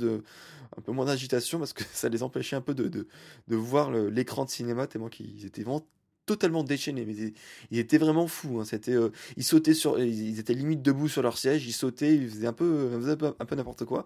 un 0.77 0.81
peu 0.81 0.91
moins 0.91 1.05
d'agitation 1.05 1.59
parce 1.59 1.73
que 1.73 1.83
ça 1.93 2.09
les 2.09 2.23
empêchait 2.23 2.55
un 2.55 2.61
peu 2.61 2.73
de 2.73 3.07
voir 3.47 3.91
l'écran 3.91 4.45
de 4.45 4.49
cinéma 4.49 4.87
tellement 4.87 5.09
qu'ils 5.09 5.45
étaient 5.45 5.63
vraiment 5.63 5.85
totalement 6.25 6.63
déchaînés. 6.63 7.05
Mais 7.05 7.33
ils, 7.71 7.79
étaient 7.79 7.97
vraiment 7.97 8.27
fous. 8.27 8.59
Hein. 8.59 8.65
C'était, 8.65 8.93
euh, 8.93 9.09
ils 9.37 9.43
sautaient 9.43 9.73
sur, 9.73 9.99
ils 9.99 10.39
étaient 10.39 10.53
limite 10.53 10.81
debout 10.81 11.07
sur 11.07 11.21
leur 11.21 11.37
siège, 11.37 11.65
ils 11.67 11.73
sautaient, 11.73 12.15
ils 12.15 12.29
faisaient 12.29 12.47
un 12.47 12.53
peu, 12.53 12.91
un 13.39 13.45
peu 13.45 13.55
n'importe 13.55 13.85
quoi. 13.85 14.05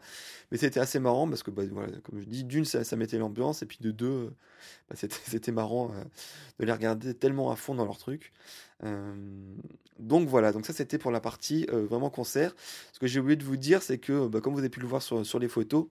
Mais 0.52 0.58
c'était 0.58 0.80
assez 0.80 1.00
marrant 1.00 1.28
parce 1.28 1.44
que, 1.44 1.52
bah, 1.52 1.64
voilà, 1.72 1.92
comme 2.04 2.20
je 2.20 2.26
dis, 2.26 2.44
d'une, 2.44 2.66
ça, 2.66 2.84
ça 2.84 2.96
mettait 2.96 3.18
l'ambiance, 3.18 3.62
et 3.62 3.66
puis 3.66 3.80
de 3.82 3.92
deux, 3.92 4.34
bah, 4.90 4.96
c'était, 4.96 5.52
marrant 5.52 5.92
de 6.60 6.66
les 6.66 6.72
regarder 6.72 7.14
tellement 7.14 7.52
à 7.52 7.56
fond 7.56 7.76
dans 7.76 7.86
leur 7.86 7.98
truc. 7.98 8.32
donc 10.00 10.28
voilà, 10.28 10.52
donc 10.52 10.66
ça 10.66 10.74
c'était 10.74 10.98
pour 10.98 11.12
la 11.12 11.22
partie 11.22 11.66
vraiment 11.72 12.10
concert. 12.10 12.56
Ce 12.94 13.00
que 13.00 13.08
j'ai 13.08 13.20
oublié 13.20 13.36
de 13.36 13.44
vous 13.44 13.58
dire, 13.58 13.82
c'est 13.82 13.98
que, 13.98 14.28
bah, 14.28 14.42
comme 14.42 14.54
vous 14.54 14.60
avez 14.60 14.70
pu 14.70 14.80
le 14.80 14.88
voir 14.88 15.02
sur, 15.02 15.26
sur 15.26 15.40
les 15.40 15.48
photos, 15.48 15.88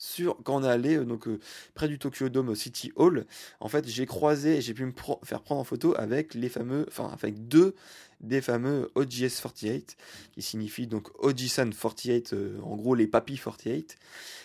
sur, 0.00 0.38
quand 0.44 0.56
on 0.56 0.64
est 0.64 0.68
allé 0.68 0.96
euh, 0.96 1.04
donc, 1.04 1.28
euh, 1.28 1.38
près 1.74 1.86
du 1.86 1.98
Tokyo 1.98 2.30
Dome 2.30 2.54
City 2.56 2.90
Hall, 2.96 3.26
en 3.60 3.68
fait, 3.68 3.86
j'ai 3.86 4.06
croisé 4.06 4.62
j'ai 4.62 4.72
pu 4.72 4.86
me 4.86 4.92
faire 5.22 5.42
prendre 5.42 5.60
en 5.60 5.64
photo 5.64 5.94
avec 5.96 6.32
les 6.34 6.48
fameux, 6.48 6.86
enfin, 6.88 7.10
avec 7.12 7.46
deux 7.46 7.74
des 8.22 8.40
fameux 8.40 8.90
OGS 8.94 9.40
48, 9.42 9.96
qui 10.32 10.42
signifie 10.42 10.86
donc 10.86 11.08
Ojisan 11.22 11.68
48, 11.70 12.32
euh, 12.32 12.58
en 12.62 12.76
gros 12.76 12.94
les 12.94 13.06
papis 13.06 13.38
48. 13.38 13.98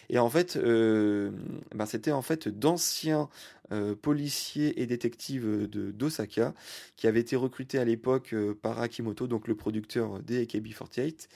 Et 0.09 0.19
en 0.19 0.29
fait, 0.29 0.55
ben, 0.55 1.85
c'était 1.88 2.12
en 2.12 2.21
fait 2.21 2.47
d'anciens 2.47 3.27
policiers 4.03 4.79
et 4.79 4.85
détectives 4.85 5.67
de 5.67 5.89
d'Osaka 5.89 6.53
qui 6.95 7.07
avaient 7.07 7.21
été 7.21 7.35
recrutés 7.35 7.79
à 7.79 7.85
l'époque 7.85 8.35
par 8.62 8.79
Akimoto, 8.79 9.25
donc 9.25 9.47
le 9.47 9.55
producteur 9.55 10.19
des 10.19 10.45
AKB48, 10.45 11.27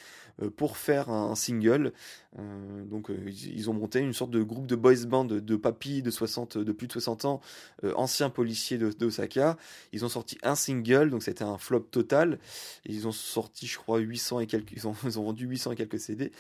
euh, 0.42 0.50
pour 0.50 0.78
faire 0.78 1.10
un 1.10 1.36
single. 1.36 1.94
Euh, 2.40 2.86
donc 2.86 3.10
euh, 3.10 3.18
ils 3.28 3.70
ont 3.70 3.74
monté 3.74 4.00
une 4.00 4.14
sorte 4.14 4.32
de 4.32 4.42
groupe 4.42 4.68
de 4.68 4.76
boys 4.76 5.06
band 5.08 5.26
de, 5.26 5.40
de 5.40 5.56
papis 5.56 6.02
de 6.02 6.12
60, 6.12 6.58
de 6.58 6.72
plus 6.72 6.88
de 6.88 6.94
60 6.94 7.26
ans, 7.26 7.42
anciens 7.96 8.30
policiers 8.30 8.78
d'Osaka. 8.78 9.58
Ils 9.94 10.06
ont 10.06 10.10
sorti 10.10 10.38
un 10.44 10.56
single, 10.56 11.10
donc 11.10 11.24
c'était 11.24 11.44
un 11.44 11.58
flop 11.58 11.82
total. 11.92 12.40
Ils 12.86 13.08
ont 13.08 13.12
sorti, 13.12 13.68
je 13.68 13.78
crois, 13.78 14.00
800 14.00 14.42
et 14.42 14.48
quelques, 14.48 14.72
ils 14.72 14.88
ont, 14.88 14.96
ils 15.04 15.20
ont 15.20 15.24
vendu 15.24 15.46
800 15.46 15.74
et 15.74 15.76
quelques 15.76 16.00
CD 16.00 16.32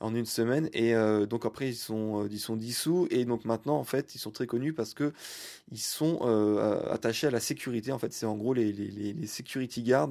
en 0.00 0.14
une 0.14 0.26
semaine. 0.26 0.68
Et 0.72 0.94
donc 1.28 1.44
après 1.44 1.68
ils 1.68 1.74
sont, 1.74 2.26
ils 2.30 2.40
sont 2.40 2.56
dissous 2.56 3.06
et 3.10 3.24
donc 3.24 3.44
maintenant 3.44 3.78
en 3.78 3.84
fait 3.84 4.14
ils 4.14 4.18
sont 4.18 4.30
très 4.30 4.46
connus 4.46 4.72
parce 4.72 4.94
que 4.94 5.12
ils 5.72 5.78
sont 5.78 6.20
attachés 6.90 7.26
à 7.26 7.30
la 7.30 7.40
sécurité. 7.40 7.92
En 7.92 7.98
fait, 7.98 8.12
c'est 8.12 8.26
en 8.26 8.36
gros 8.36 8.54
les, 8.54 8.72
les, 8.72 9.12
les, 9.12 9.26
security 9.26 9.82
guards 9.82 10.08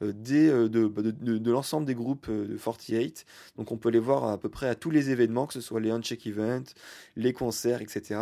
des, 0.00 0.48
de, 0.48 0.68
de, 0.68 1.38
de 1.38 1.50
l'ensemble 1.50 1.86
des 1.86 1.94
groupes 1.94 2.30
de 2.30 2.56
48 2.56 3.24
donc 3.56 3.72
on 3.72 3.76
peut 3.76 3.88
les 3.88 3.98
voir 3.98 4.24
à 4.24 4.38
peu 4.38 4.48
près 4.48 4.68
à 4.68 4.74
tous 4.88 4.94
les 4.94 5.10
événements, 5.10 5.46
que 5.46 5.52
ce 5.52 5.60
soit 5.60 5.80
les 5.80 5.90
uncheck 5.90 6.26
events, 6.26 6.72
les 7.16 7.34
concerts, 7.34 7.82
etc. 7.82 8.20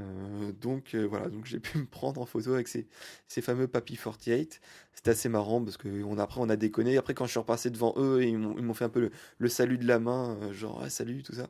Euh, 0.00 0.50
donc 0.60 0.96
euh, 0.96 1.06
voilà, 1.06 1.28
donc 1.28 1.46
j'ai 1.46 1.60
pu 1.60 1.78
me 1.78 1.86
prendre 1.86 2.20
en 2.20 2.26
photo 2.26 2.52
avec 2.52 2.66
ces, 2.66 2.88
ces 3.28 3.40
fameux 3.42 3.68
Papy 3.68 3.96
48. 3.96 4.60
C'était 4.92 5.10
assez 5.10 5.28
marrant 5.28 5.62
parce 5.62 5.76
que 5.76 6.02
on, 6.02 6.18
après 6.18 6.40
on 6.40 6.48
a 6.48 6.56
déconné. 6.56 6.96
Après 6.96 7.14
quand 7.14 7.26
je 7.26 7.30
suis 7.30 7.38
repassé 7.38 7.70
devant 7.70 7.94
eux, 7.96 8.24
ils 8.24 8.36
m'ont 8.36 8.74
fait 8.74 8.86
un 8.86 8.88
peu 8.88 9.08
le, 9.38 9.48
salut 9.48 9.78
de 9.78 9.86
la 9.86 10.00
main, 10.00 10.36
euh, 10.42 10.52
genre 10.52 10.84
salut, 10.90 11.22
tout 11.22 11.34
ça. 11.34 11.46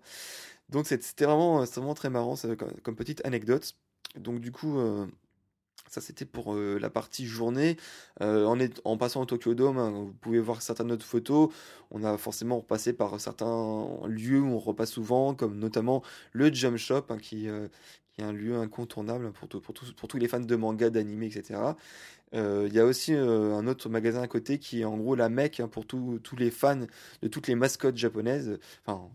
Donc 0.68 0.86
c'était 0.86 1.24
vraiment, 1.24 1.64
vraiment 1.64 1.94
très 1.94 2.10
marrant 2.10 2.34
comme, 2.82 2.96
petite 2.96 3.24
anecdote. 3.24 3.74
Donc 4.18 4.40
du 4.40 4.52
coup, 4.52 4.78
ça, 5.88 6.00
c'était 6.00 6.24
pour 6.24 6.54
euh, 6.54 6.78
la 6.80 6.90
partie 6.90 7.26
journée. 7.26 7.76
Euh, 8.20 8.46
en, 8.84 8.96
passant 8.96 9.22
au 9.22 9.26
Tokyo 9.26 9.54
Dome, 9.54 9.78
hein, 9.78 9.90
vous 9.90 10.12
pouvez 10.12 10.40
voir 10.40 10.62
certaines 10.62 10.90
autres 10.90 11.06
photos. 11.06 11.50
On 11.90 12.04
a 12.04 12.16
forcément 12.18 12.58
repassé 12.58 12.92
par 12.92 13.20
certains 13.20 13.86
lieux 14.06 14.40
où 14.40 14.48
on 14.48 14.58
repasse 14.58 14.92
souvent, 14.92 15.34
comme 15.34 15.58
notamment 15.58 16.02
le 16.32 16.52
Jump 16.52 16.76
Shop, 16.76 17.04
hein, 17.10 17.18
qui, 17.18 17.48
euh, 17.48 17.68
qui, 18.12 18.22
est 18.22 18.24
un 18.24 18.32
lieu 18.32 18.56
incontournable 18.56 19.32
pour, 19.32 19.48
pour, 19.48 19.74
pour, 19.96 20.08
tous 20.08 20.18
les 20.18 20.28
fans 20.28 20.40
de 20.40 20.56
manga, 20.56 20.90
d'anime, 20.90 21.22
etc. 21.22 21.60
Il 22.32 22.72
y 22.72 22.80
a 22.80 22.84
aussi 22.84 23.14
un 23.14 23.64
autre 23.68 23.88
magasin 23.88 24.22
à 24.22 24.26
côté 24.26 24.58
qui 24.58 24.80
est 24.80 24.84
en 24.84 24.96
gros 24.96 25.14
la 25.14 25.28
mecque 25.28 25.60
hein, 25.60 25.68
pour 25.68 25.86
tous 25.86 26.18
les 26.36 26.50
fans 26.50 26.86
de 27.22 27.28
toutes 27.28 27.46
les 27.46 27.54
mascottes 27.54 27.96
japonaises. 27.96 28.58
Enfin, 28.84 29.08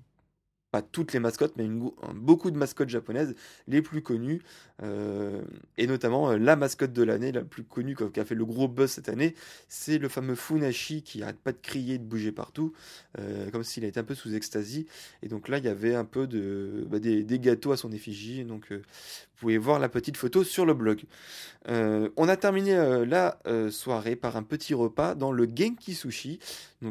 pas 0.72 0.82
toutes 0.82 1.14
les 1.14 1.20
mascottes, 1.20 1.54
mais 1.58 1.68
beaucoup 2.14 2.52
de 2.52 2.58
mascottes 2.58 2.90
japonaises, 2.90 3.36
les 3.68 3.82
plus 3.82 4.02
connues, 4.02 4.42
euh, 4.84 5.42
et 5.78 5.88
notamment 5.88 6.32
euh, 6.32 6.38
la 6.38 6.56
mascotte 6.56 6.94
de 6.94 7.04
l'année, 7.04 7.32
la 7.32 7.44
plus 7.44 7.64
connue, 7.64 7.96
qui 7.96 8.20
a 8.20 8.26
fait 8.26 8.36
le 8.36 8.46
gros 8.46 8.68
buzz 8.68 8.92
cette 8.92 9.10
année, 9.10 9.34
c'est 9.68 9.98
le 9.98 10.10
fameux 10.10 10.36
Funashi 10.36 11.02
qui 11.02 11.24
arrête 11.24 11.40
pas 11.40 11.52
de 11.52 11.58
crier, 11.58 11.98
de 11.98 12.04
bouger 12.04 12.32
partout, 12.32 12.74
euh, 13.18 13.50
comme 13.50 13.64
s'il 13.64 13.84
était 13.84 14.00
un 14.00 14.04
peu 14.04 14.16
sous 14.16 14.36
extasie. 14.36 14.86
Et 15.24 15.28
donc 15.28 15.48
là, 15.48 15.58
il 15.58 15.66
y 15.66 15.70
avait 15.70 15.96
un 15.96 16.06
peu 16.06 16.28
de, 16.28 16.86
bah, 16.90 17.00
des, 17.00 17.40
gâteaux 17.40 17.72
à 17.72 17.78
son 17.78 17.92
effigie, 17.92 18.46
donc 18.46 18.72
pouvez 19.40 19.58
voir 19.58 19.80
la 19.80 19.90
petite 19.90 20.18
photo 20.18 20.44
sur 20.44 20.66
le 20.66 20.74
blog. 20.74 21.04
on 21.68 22.28
a 22.28 22.38
terminé 22.38 22.76
la 23.06 23.40
soirée 23.72 24.16
par 24.16 24.38
un 24.38 24.44
petit 24.44 24.74
repas 24.74 25.16
dans 25.16 25.32
le 25.32 25.46
Genki 25.46 25.96
Sushi, 25.96 26.40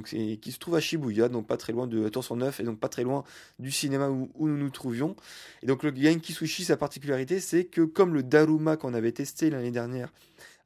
qui 0.02 0.52
se 0.52 0.58
trouve 0.58 0.76
à 0.76 0.80
Shibuya, 0.80 1.28
donc 1.28 1.46
pas 1.46 1.56
très 1.56 1.72
loin 1.72 1.86
de 1.86 2.08
Tour 2.08 2.24
109, 2.24 2.60
et 2.60 2.62
donc 2.62 2.78
pas 2.78 2.88
très 2.88 3.02
loin 3.02 3.24
du 3.58 3.70
cinéma 3.70 4.08
où, 4.08 4.30
nous 4.38 4.56
nous 4.56 4.70
trouvions. 4.70 5.16
Et 5.62 5.66
donc 5.66 5.82
le 5.82 5.94
Genki 5.94 6.32
Sushi, 6.32 6.64
sa 6.64 6.76
particularité, 6.76 7.40
c'est 7.40 7.64
que 7.64 7.82
comme 7.82 8.14
le 8.14 8.22
Daruma 8.22 8.76
qu'on 8.76 8.94
avait 8.94 9.12
testé 9.12 9.50
l'année 9.50 9.70
dernière 9.70 10.12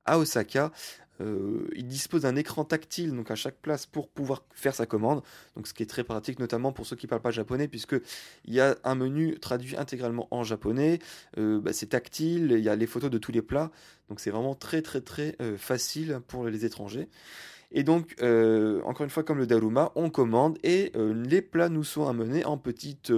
à 0.04 0.18
Osaka, 0.18 0.72
euh, 1.22 1.68
il 1.74 1.86
dispose 1.86 2.22
d'un 2.22 2.36
écran 2.36 2.64
tactile 2.64 3.12
donc 3.14 3.30
à 3.30 3.34
chaque 3.34 3.56
place 3.56 3.86
pour 3.86 4.08
pouvoir 4.08 4.44
faire 4.52 4.74
sa 4.74 4.86
commande. 4.86 5.22
Donc 5.56 5.66
ce 5.66 5.74
qui 5.74 5.82
est 5.82 5.86
très 5.86 6.04
pratique 6.04 6.38
notamment 6.38 6.72
pour 6.72 6.86
ceux 6.86 6.96
qui 6.96 7.06
ne 7.06 7.10
parlent 7.10 7.22
pas 7.22 7.30
japonais 7.30 7.68
puisque 7.68 7.96
il 8.44 8.54
y 8.54 8.60
a 8.60 8.76
un 8.84 8.94
menu 8.94 9.38
traduit 9.38 9.76
intégralement 9.76 10.28
en 10.30 10.44
japonais. 10.44 10.98
Euh, 11.38 11.60
bah, 11.60 11.72
c'est 11.72 11.86
tactile, 11.86 12.54
il 12.58 12.64
y 12.64 12.68
a 12.68 12.76
les 12.76 12.86
photos 12.86 13.10
de 13.10 13.18
tous 13.18 13.32
les 13.32 13.42
plats. 13.42 13.70
Donc 14.12 14.20
c'est 14.20 14.28
vraiment 14.28 14.54
très 14.54 14.82
très 14.82 15.00
très 15.00 15.36
euh, 15.40 15.56
facile 15.56 16.20
pour 16.28 16.44
les 16.44 16.66
étrangers. 16.66 17.08
Et 17.70 17.82
donc, 17.82 18.14
euh, 18.20 18.82
encore 18.84 19.04
une 19.04 19.10
fois, 19.10 19.22
comme 19.22 19.38
le 19.38 19.46
Daruma, 19.46 19.90
on 19.94 20.10
commande 20.10 20.58
et 20.62 20.92
euh, 20.96 21.14
les 21.14 21.40
plats 21.40 21.70
nous 21.70 21.82
sont 21.82 22.06
amenés 22.06 22.44
en 22.44 22.58
petite, 22.58 23.10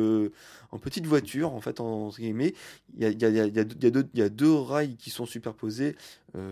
en 0.70 0.78
petite 0.78 1.06
voiture, 1.06 1.52
en 1.52 1.60
fait, 1.60 1.80
en 1.80 2.10
guillemets. 2.10 2.54
Il 2.96 3.02
y 3.02 4.22
a, 4.22 4.28
deux 4.28 4.54
rails 4.54 4.94
qui 4.94 5.10
sont 5.10 5.26
superposés 5.26 5.96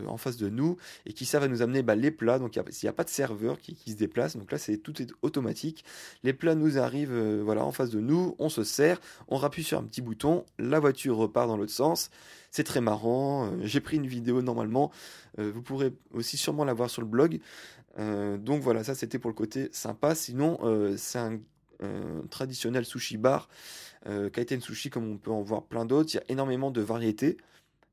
en 0.08 0.16
face 0.16 0.36
de 0.38 0.48
nous 0.48 0.76
et 1.06 1.12
qui 1.12 1.24
servent 1.24 1.44
à 1.44 1.48
nous 1.48 1.62
amener 1.62 1.84
bah, 1.84 1.94
les 1.94 2.10
plats. 2.10 2.40
Donc, 2.40 2.56
il 2.56 2.62
n'y 2.82 2.88
a, 2.88 2.92
pas 2.92 3.04
de 3.04 3.10
serveur 3.10 3.60
qui, 3.60 3.76
qui 3.76 3.92
se 3.92 3.96
déplace. 3.96 4.36
Donc 4.36 4.50
là, 4.50 4.58
c'est 4.58 4.78
tout 4.78 5.00
est 5.00 5.12
automatique. 5.22 5.84
Les 6.24 6.32
plats 6.32 6.56
nous 6.56 6.78
arrivent 6.78 7.40
voilà, 7.44 7.64
en 7.64 7.70
face 7.70 7.90
de 7.90 8.00
nous, 8.00 8.34
on 8.40 8.48
se 8.48 8.64
sert, 8.64 9.00
on 9.28 9.36
rappuie 9.36 9.62
sur 9.62 9.78
un 9.78 9.84
petit 9.84 10.02
bouton, 10.02 10.44
la 10.58 10.80
voiture 10.80 11.16
repart 11.16 11.46
dans 11.46 11.56
l'autre 11.56 11.70
sens. 11.70 12.10
C'est 12.52 12.64
très 12.64 12.80
marrant. 12.80 13.50
J'ai 13.62 13.80
pris 13.80 13.96
une 13.96 14.06
vidéo 14.06 14.42
normalement. 14.42 14.92
vous 15.38 15.62
pourrez 15.62 15.92
aussi 16.12 16.36
sûrement 16.36 16.64
la 16.64 16.74
voir 16.74 16.88
sur 16.90 17.02
le 17.02 17.08
blog. 17.08 17.40
Euh, 17.98 18.38
donc 18.38 18.62
voilà, 18.62 18.84
ça 18.84 18.94
c'était 18.94 19.18
pour 19.18 19.30
le 19.30 19.34
côté 19.34 19.68
sympa. 19.72 20.14
Sinon, 20.14 20.58
euh, 20.62 20.96
c'est 20.96 21.18
un, 21.18 21.40
traditionnel 22.30 22.84
sushi 22.84 23.16
bar, 23.16 23.48
euh, 24.06 24.30
Kaiten 24.30 24.60
Sushi, 24.60 24.88
comme 24.88 25.10
on 25.10 25.18
peut 25.18 25.32
en 25.32 25.42
voir 25.42 25.64
plein 25.64 25.84
d'autres. 25.84 26.14
Il 26.14 26.18
y 26.18 26.20
a 26.20 26.24
énormément 26.28 26.70
de 26.70 26.80
variétés, 26.80 27.38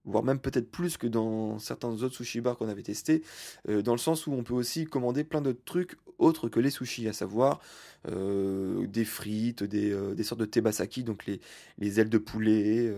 voire 0.05 0.23
même 0.23 0.39
peut-être 0.39 0.71
plus 0.71 0.97
que 0.97 1.07
dans 1.07 1.59
certains 1.59 1.89
autres 1.89 2.15
sushi 2.15 2.41
bars 2.41 2.57
qu'on 2.57 2.69
avait 2.69 2.83
testés, 2.83 3.21
dans 3.67 3.91
le 3.91 3.97
sens 3.97 4.27
où 4.27 4.33
on 4.33 4.43
peut 4.43 4.53
aussi 4.53 4.85
commander 4.85 5.23
plein 5.23 5.41
d'autres 5.41 5.63
trucs 5.65 5.97
autres 6.17 6.49
que 6.49 6.59
les 6.59 6.69
sushis, 6.69 7.07
à 7.07 7.13
savoir 7.13 7.59
des 8.05 9.05
frites, 9.05 9.63
des, 9.63 10.23
sortes 10.23 10.41
de 10.41 10.45
tebasaki, 10.45 11.03
donc 11.03 11.25
les, 11.25 11.39
les 11.77 11.99
ailes 11.99 12.09
de 12.09 12.17
poulet. 12.17 12.93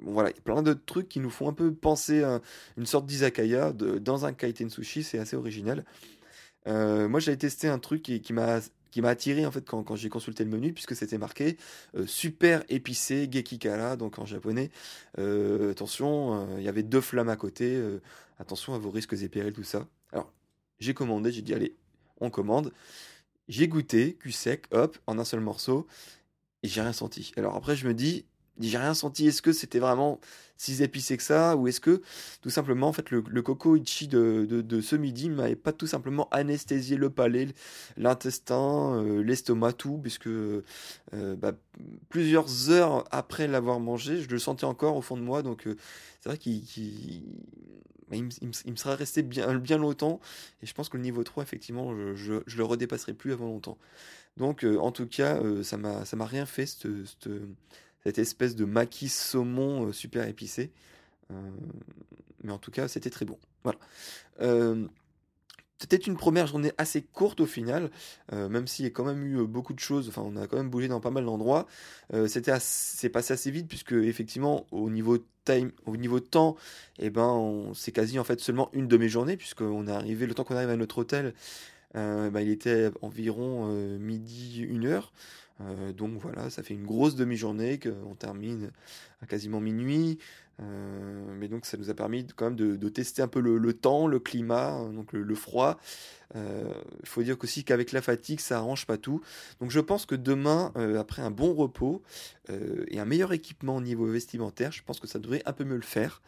voilà, 0.00 0.30
plein 0.44 0.62
d'autres 0.62 0.84
trucs 0.86 1.08
qui 1.08 1.20
nous 1.20 1.30
font 1.30 1.48
un 1.48 1.52
peu 1.52 1.72
penser 1.72 2.22
à 2.22 2.40
une 2.76 2.86
sorte 2.86 3.06
d'izakaya 3.06 3.72
dans 3.72 4.26
un 4.26 4.32
kaiten 4.32 4.70
sushi, 4.70 5.02
c'est 5.02 5.18
assez 5.18 5.36
original. 5.36 5.84
Euh, 6.66 7.08
moi, 7.08 7.20
j'avais 7.20 7.36
testé 7.36 7.68
un 7.68 7.78
truc 7.78 8.02
qui 8.02 8.32
m'a 8.32 8.60
qui 8.94 9.02
m'a 9.02 9.08
attiré 9.08 9.44
en 9.44 9.50
fait 9.50 9.64
quand, 9.64 9.96
j'ai 9.96 10.08
consulté 10.08 10.44
le 10.44 10.50
menu 10.50 10.72
puisque 10.72 10.94
c'était 10.94 11.18
marqué 11.18 11.56
euh, 11.96 12.06
super 12.06 12.62
épicé 12.68 13.28
gekikara 13.28 13.96
donc 13.96 14.20
en 14.20 14.24
japonais. 14.24 14.70
Euh, 15.18 15.72
attention 15.72 16.46
il 16.58 16.62
y 16.62 16.68
avait 16.68 16.84
deux 16.84 17.00
flammes 17.00 17.28
à 17.28 17.34
côté 17.34 17.76
attention 18.38 18.72
à 18.72 18.78
vos 18.78 18.92
risques 18.92 19.14
et 19.14 19.28
périls 19.28 19.52
tout 19.52 19.64
ça. 19.64 19.88
Alors 20.12 20.32
j'ai 20.78 20.94
commandé 20.94 21.32
j'ai 21.32 21.42
dit 21.42 21.54
allez 21.54 21.74
on 22.20 22.30
commande. 22.30 22.72
J'ai 23.48 23.66
goûté 23.66 24.14
cul 24.14 24.30
sec 24.30 24.66
hop 24.70 24.96
en 25.08 25.18
un 25.18 25.24
seul 25.24 25.40
morceau 25.40 25.88
et 26.62 26.68
j'ai 26.68 26.80
rien 26.80 26.92
senti. 26.92 27.32
Alors 27.36 27.56
après 27.56 27.74
je 27.74 27.88
me 27.88 27.94
dis 27.94 28.24
j'ai 28.60 28.78
rien 28.78 28.94
senti. 28.94 29.26
Est-ce 29.26 29.42
que 29.42 29.52
c'était 29.52 29.78
vraiment 29.78 30.20
si 30.56 30.82
épicé 30.82 31.16
que 31.16 31.22
ça 31.22 31.56
Ou 31.56 31.68
est-ce 31.68 31.80
que 31.80 32.00
tout 32.40 32.50
simplement, 32.50 32.88
en 32.88 32.92
fait, 32.92 33.10
le, 33.10 33.42
coco 33.42 33.76
ichi 33.76 34.08
de, 34.08 34.46
de, 34.48 34.80
ce 34.80 34.96
midi 34.96 35.28
ne 35.28 35.34
m'avait 35.34 35.56
pas 35.56 35.72
tout 35.72 35.86
simplement 35.86 36.28
anesthésié 36.30 36.96
le 36.96 37.10
palais, 37.10 37.48
l'intestin, 37.96 39.02
euh, 39.02 39.22
l'estomac, 39.22 39.72
tout, 39.72 39.98
puisque 39.98 40.28
euh, 40.28 40.62
bah, 41.12 41.52
plusieurs 42.08 42.70
heures 42.70 43.04
après 43.10 43.48
l'avoir 43.48 43.80
mangé, 43.80 44.22
je 44.22 44.28
le 44.28 44.38
sentais 44.38 44.64
encore 44.64 44.96
au 44.96 45.02
fond 45.02 45.16
de 45.16 45.22
moi. 45.22 45.42
Donc 45.42 45.66
euh, 45.66 45.76
c'est 46.20 46.28
vrai 46.28 46.38
qu'il 46.38 46.62
bah, 48.08 48.16
me 48.16 48.76
sera 48.76 48.94
resté 48.94 49.22
bien, 49.22 49.54
bien 49.56 49.78
longtemps. 49.78 50.20
Et 50.62 50.66
je 50.66 50.74
pense 50.74 50.88
que 50.88 50.96
le 50.96 51.02
niveau 51.02 51.24
3, 51.24 51.42
effectivement, 51.42 51.94
je, 52.14 52.42
je, 52.46 52.56
le 52.56 52.64
redépasserai 52.64 53.14
plus 53.14 53.32
avant 53.32 53.46
longtemps. 53.46 53.78
Donc 54.36 54.64
en 54.64 54.90
tout 54.90 55.06
cas, 55.06 55.40
ça 55.62 55.76
m'a 55.76 56.26
rien 56.26 56.44
fait, 56.44 56.66
cette 56.66 57.28
espèce 58.04 58.54
de 58.54 58.64
maquis 58.64 59.08
saumon 59.08 59.88
euh, 59.88 59.92
super 59.92 60.28
épicé. 60.28 60.70
Euh, 61.30 61.50
mais 62.42 62.52
en 62.52 62.58
tout 62.58 62.70
cas, 62.70 62.88
c'était 62.88 63.10
très 63.10 63.24
bon. 63.24 63.38
Voilà. 63.62 63.78
C'était 65.78 65.96
une 65.96 66.16
première 66.16 66.46
journée 66.46 66.72
assez 66.78 67.02
courte 67.02 67.40
au 67.40 67.46
final, 67.46 67.90
même 68.32 68.66
s'il 68.66 68.84
y 68.84 68.88
a 68.88 68.90
quand 68.90 69.04
même 69.04 69.22
eu 69.24 69.44
beaucoup 69.46 69.74
de 69.74 69.80
choses. 69.80 70.08
Enfin, 70.08 70.22
on 70.24 70.36
a 70.36 70.46
quand 70.46 70.56
même 70.56 70.70
bougé 70.70 70.88
dans 70.88 71.00
pas 71.00 71.10
mal 71.10 71.24
d'endroits. 71.24 71.66
C'était 72.26 72.52
c'est 72.60 73.08
passé 73.10 73.34
assez 73.34 73.50
vite 73.50 73.66
puisque 73.68 73.92
effectivement 73.92 74.66
au 74.70 74.88
niveau 74.88 75.18
time, 75.44 75.72
au 75.84 75.96
niveau 75.96 76.20
temps, 76.20 76.56
eh 76.98 77.10
ben 77.10 77.70
c'est 77.74 77.92
quasi 77.92 78.18
en 78.18 78.24
fait 78.24 78.40
seulement 78.40 78.70
une 78.72 78.88
demi-journée 78.88 79.36
puisqu'on 79.36 79.86
est 79.88 79.92
arrivé 79.92 80.26
le 80.26 80.32
temps 80.32 80.44
qu'on 80.44 80.56
arrive 80.56 80.70
à 80.70 80.76
notre 80.76 80.98
hôtel. 80.98 81.34
Ben, 81.94 82.40
il 82.40 82.50
était 82.50 82.90
environ 83.02 83.66
midi, 83.98 84.62
une 84.62 84.86
heure. 84.86 85.12
Euh, 85.60 85.92
donc 85.92 86.18
voilà, 86.20 86.50
ça 86.50 86.62
fait 86.62 86.74
une 86.74 86.84
grosse 86.84 87.14
demi-journée 87.14 87.78
qu'on 87.78 88.14
termine 88.14 88.70
à 89.22 89.26
quasiment 89.26 89.60
minuit. 89.60 90.18
Euh, 90.60 91.34
mais 91.36 91.48
donc 91.48 91.66
ça 91.66 91.76
nous 91.76 91.90
a 91.90 91.94
permis 91.94 92.24
quand 92.36 92.44
même 92.44 92.56
de, 92.56 92.88
tester 92.88 93.22
un 93.22 93.28
peu 93.28 93.40
le, 93.40 93.72
temps, 93.72 94.06
le 94.06 94.20
climat, 94.20 94.84
donc 94.92 95.12
le, 95.12 95.34
froid. 95.34 95.78
Il 96.34 96.40
euh, 96.40 96.72
faut 97.04 97.22
dire 97.22 97.36
aussi 97.42 97.64
qu'avec 97.64 97.92
la 97.92 98.02
fatigue, 98.02 98.40
ça 98.40 98.58
arrange 98.58 98.86
pas 98.86 98.96
tout. 98.96 99.20
Donc 99.60 99.70
je 99.70 99.80
pense 99.80 100.06
que 100.06 100.14
demain, 100.14 100.72
après 100.98 101.22
un 101.22 101.30
bon 101.30 101.54
repos 101.54 102.02
et 102.88 103.00
un 103.00 103.04
meilleur 103.04 103.32
équipement 103.32 103.76
au 103.76 103.80
niveau 103.80 104.06
vestimentaire, 104.06 104.72
je 104.72 104.82
pense 104.82 105.00
que 105.00 105.06
ça 105.06 105.18
devrait 105.18 105.42
un 105.46 105.52
peu 105.52 105.64
mieux 105.64 105.76
le 105.76 105.82
faire. 105.82 106.22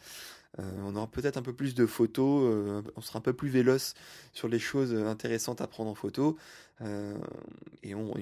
On 0.58 0.96
aura 0.96 1.06
peut-être 1.06 1.36
un 1.36 1.42
peu 1.42 1.52
plus 1.52 1.74
de 1.74 1.86
photos, 1.86 2.82
on 2.96 3.00
sera 3.00 3.18
un 3.18 3.22
peu 3.22 3.32
plus 3.32 3.48
véloce 3.48 3.94
sur 4.32 4.48
les 4.48 4.58
choses 4.58 4.94
intéressantes 4.94 5.60
à 5.60 5.66
prendre 5.66 5.90
en 5.90 5.94
photo. 5.94 6.36
Euh, 6.82 7.16
et, 7.82 7.94
on, 7.94 8.12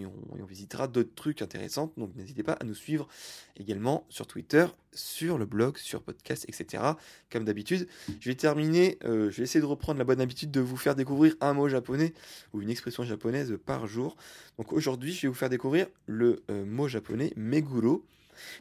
visitera 0.47 0.87
d'autres 0.87 1.15
trucs 1.15 1.43
intéressants. 1.43 1.93
Donc 1.97 2.15
n'hésitez 2.15 2.43
pas 2.43 2.53
à 2.53 2.65
nous 2.65 2.75
suivre 2.75 3.09
également 3.57 4.07
sur 4.09 4.27
Twitter, 4.27 4.67
sur 4.93 5.39
le 5.39 5.47
blog, 5.47 5.79
sur 5.79 6.03
podcast, 6.03 6.45
etc. 6.49 6.83
Comme 7.31 7.45
d'habitude. 7.45 7.89
Je 8.21 8.29
vais 8.29 8.37
terminer, 8.37 8.99
euh, 9.05 9.31
je 9.31 9.39
vais 9.39 9.45
essayer 9.45 9.61
de 9.61 9.67
reprendre 9.67 9.99
la 9.99 10.05
bonne 10.05 10.21
habitude 10.21 10.51
de 10.51 10.61
vous 10.61 10.77
faire 10.77 10.95
découvrir 10.95 11.35
un 11.41 11.55
mot 11.55 11.69
japonais 11.69 12.13
ou 12.53 12.61
une 12.61 12.71
expression 12.71 13.05
japonaise 13.05 13.59
par 13.65 13.87
jour. 13.87 14.17
Donc 14.59 14.73
aujourd'hui, 14.73 15.13
je 15.13 15.23
vais 15.23 15.29
vous 15.29 15.35
faire 15.35 15.49
découvrir 15.49 15.87
le 16.07 16.43
euh, 16.51 16.65
mot 16.65 16.87
japonais 16.87 17.33
Meguro. 17.37 18.05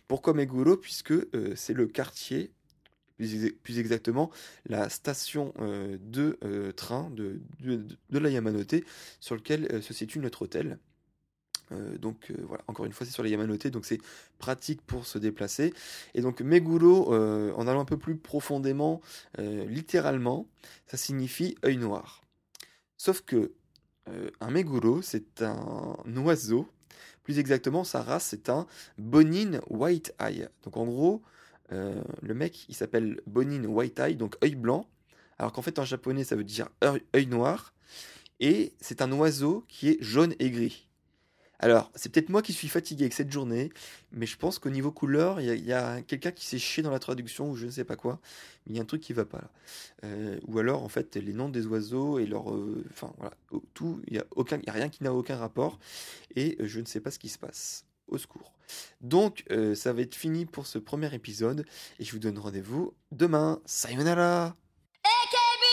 Pourquoi 0.07 0.33
Meguro? 0.33 0.77
Puisque 0.77 1.13
c'est 1.55 1.73
le 1.73 1.87
quartier 1.87 2.51
plus, 3.17 3.79
exactement 3.79 4.31
la 4.65 4.89
station 4.89 5.53
euh, 5.59 5.97
de 6.01 6.37
euh, 6.43 6.71
train 6.71 7.09
de, 7.11 7.39
la 8.09 8.29
Yamanote 8.29 8.75
sur 9.19 9.35
lequel 9.35 9.67
euh, 9.71 9.81
se 9.81 9.93
situe 9.93 10.19
notre 10.19 10.43
hôtel. 10.43 10.79
donc 11.99 12.31
voilà, 12.47 12.63
encore 12.67 12.85
une 12.85 12.93
fois, 12.93 13.03
c'est 13.07 13.13
sur 13.13 13.23
la 13.23 13.29
Yamanote, 13.29 13.67
donc 13.67 13.85
c'est 13.85 13.99
pratique 14.37 14.81
pour 14.83 15.07
se 15.07 15.17
déplacer. 15.17 15.73
Et 16.13 16.21
donc 16.21 16.41
Meguro, 16.41 17.15
en 17.15 17.67
allant 17.67 17.81
un 17.81 17.85
peu 17.85 17.97
plus 17.97 18.15
profondément, 18.15 19.01
littéralement, 19.39 20.45
ça 20.85 20.97
signifie 20.97 21.55
œil 21.65 21.77
noir. 21.77 22.21
Sauf 22.97 23.21
que 23.21 23.53
un 24.39 24.51
Meguro, 24.51 25.01
c'est 25.01 25.41
un 25.41 25.97
oiseau. 26.17 26.67
Plus 27.23 27.39
exactement, 27.39 27.83
sa 27.83 28.03
race, 28.03 28.27
c'est 28.31 28.49
un 28.49 28.67
Bonin 28.99 29.59
White 29.67 30.13
Eye. 30.19 30.47
Donc 30.63 30.77
en 30.77 30.85
gros, 30.85 31.23
euh, 31.71 32.01
le 32.21 32.33
mec, 32.33 32.65
il 32.69 32.75
s'appelle 32.75 33.21
Bonin 33.25 33.65
White 33.65 33.99
Eye, 33.99 34.15
donc 34.15 34.35
œil 34.43 34.55
blanc. 34.55 34.87
Alors 35.39 35.51
qu'en 35.51 35.61
fait, 35.61 35.79
en 35.79 35.85
japonais, 35.85 36.23
ça 36.23 36.35
veut 36.35 36.43
dire 36.43 36.69
œil 37.15 37.27
noir. 37.27 37.73
Et 38.39 38.73
c'est 38.81 39.01
un 39.01 39.11
oiseau 39.11 39.63
qui 39.67 39.89
est 39.89 39.97
jaune 40.01 40.35
et 40.39 40.49
gris. 40.51 40.87
Alors, 41.63 41.91
c'est 41.95 42.11
peut-être 42.11 42.27
moi 42.27 42.41
qui 42.41 42.51
suis 42.51 42.67
fatigué 42.67 43.05
avec 43.05 43.13
cette 43.13 43.31
journée, 43.31 43.71
mais 44.11 44.25
je 44.25 44.35
pense 44.35 44.59
qu'au 44.59 44.69
niveau 44.69 44.91
couleur, 44.91 45.39
il 45.39 45.65
y 45.65 45.71
a, 45.71 46.01
quelqu'un 46.01 46.31
qui 46.31 46.45
s'est 46.45 46.59
chié 46.59 46.83
dans 46.83 46.91
la 46.91 46.99
traduction 46.99 47.49
ou 47.49 47.55
je 47.55 47.65
ne 47.65 47.71
sais 47.71 47.85
pas 47.85 47.95
quoi. 47.95 48.19
Il 48.67 48.75
y 48.75 48.79
a 48.79 48.81
un 48.81 48.85
truc 48.85 49.01
qui 49.01 49.13
va 49.13 49.23
pas 49.23 49.37
là. 49.37 49.49
Euh, 50.03 50.37
ou 50.47 50.59
alors, 50.59 50.83
en 50.83 50.89
fait, 50.89 51.15
les 51.15 51.31
noms 51.31 51.47
des 51.47 51.65
oiseaux 51.65 52.19
et 52.19 52.25
leur. 52.25 52.51
Euh, 52.51 52.83
enfin, 52.89 53.13
voilà. 53.17 53.33
Tout, 53.73 54.01
il 54.07 54.13
n'y 54.13 54.19
a, 54.19 54.25
aucun, 54.31 54.59
a 54.67 54.71
rien 54.73 54.89
qui 54.89 55.03
n'a 55.03 55.13
aucun 55.13 55.37
rapport. 55.37 55.79
Et 56.35 56.57
je 56.59 56.81
ne 56.81 56.85
sais 56.85 56.99
pas 56.99 57.11
ce 57.11 57.19
qui 57.19 57.29
se 57.29 57.37
passe 57.37 57.85
au 58.09 58.17
secours. 58.17 58.51
Donc, 59.01 59.43
euh, 59.51 59.75
ça 59.75 59.93
va 59.93 60.01
être 60.01 60.15
fini 60.15 60.45
pour 60.45 60.67
ce 60.67 60.77
premier 60.77 61.13
épisode 61.13 61.65
et 61.99 62.03
je 62.03 62.11
vous 62.11 62.19
donne 62.19 62.37
rendez-vous 62.37 62.93
demain. 63.11 63.61
Sayonara! 63.65 64.55
AKB 65.03 65.63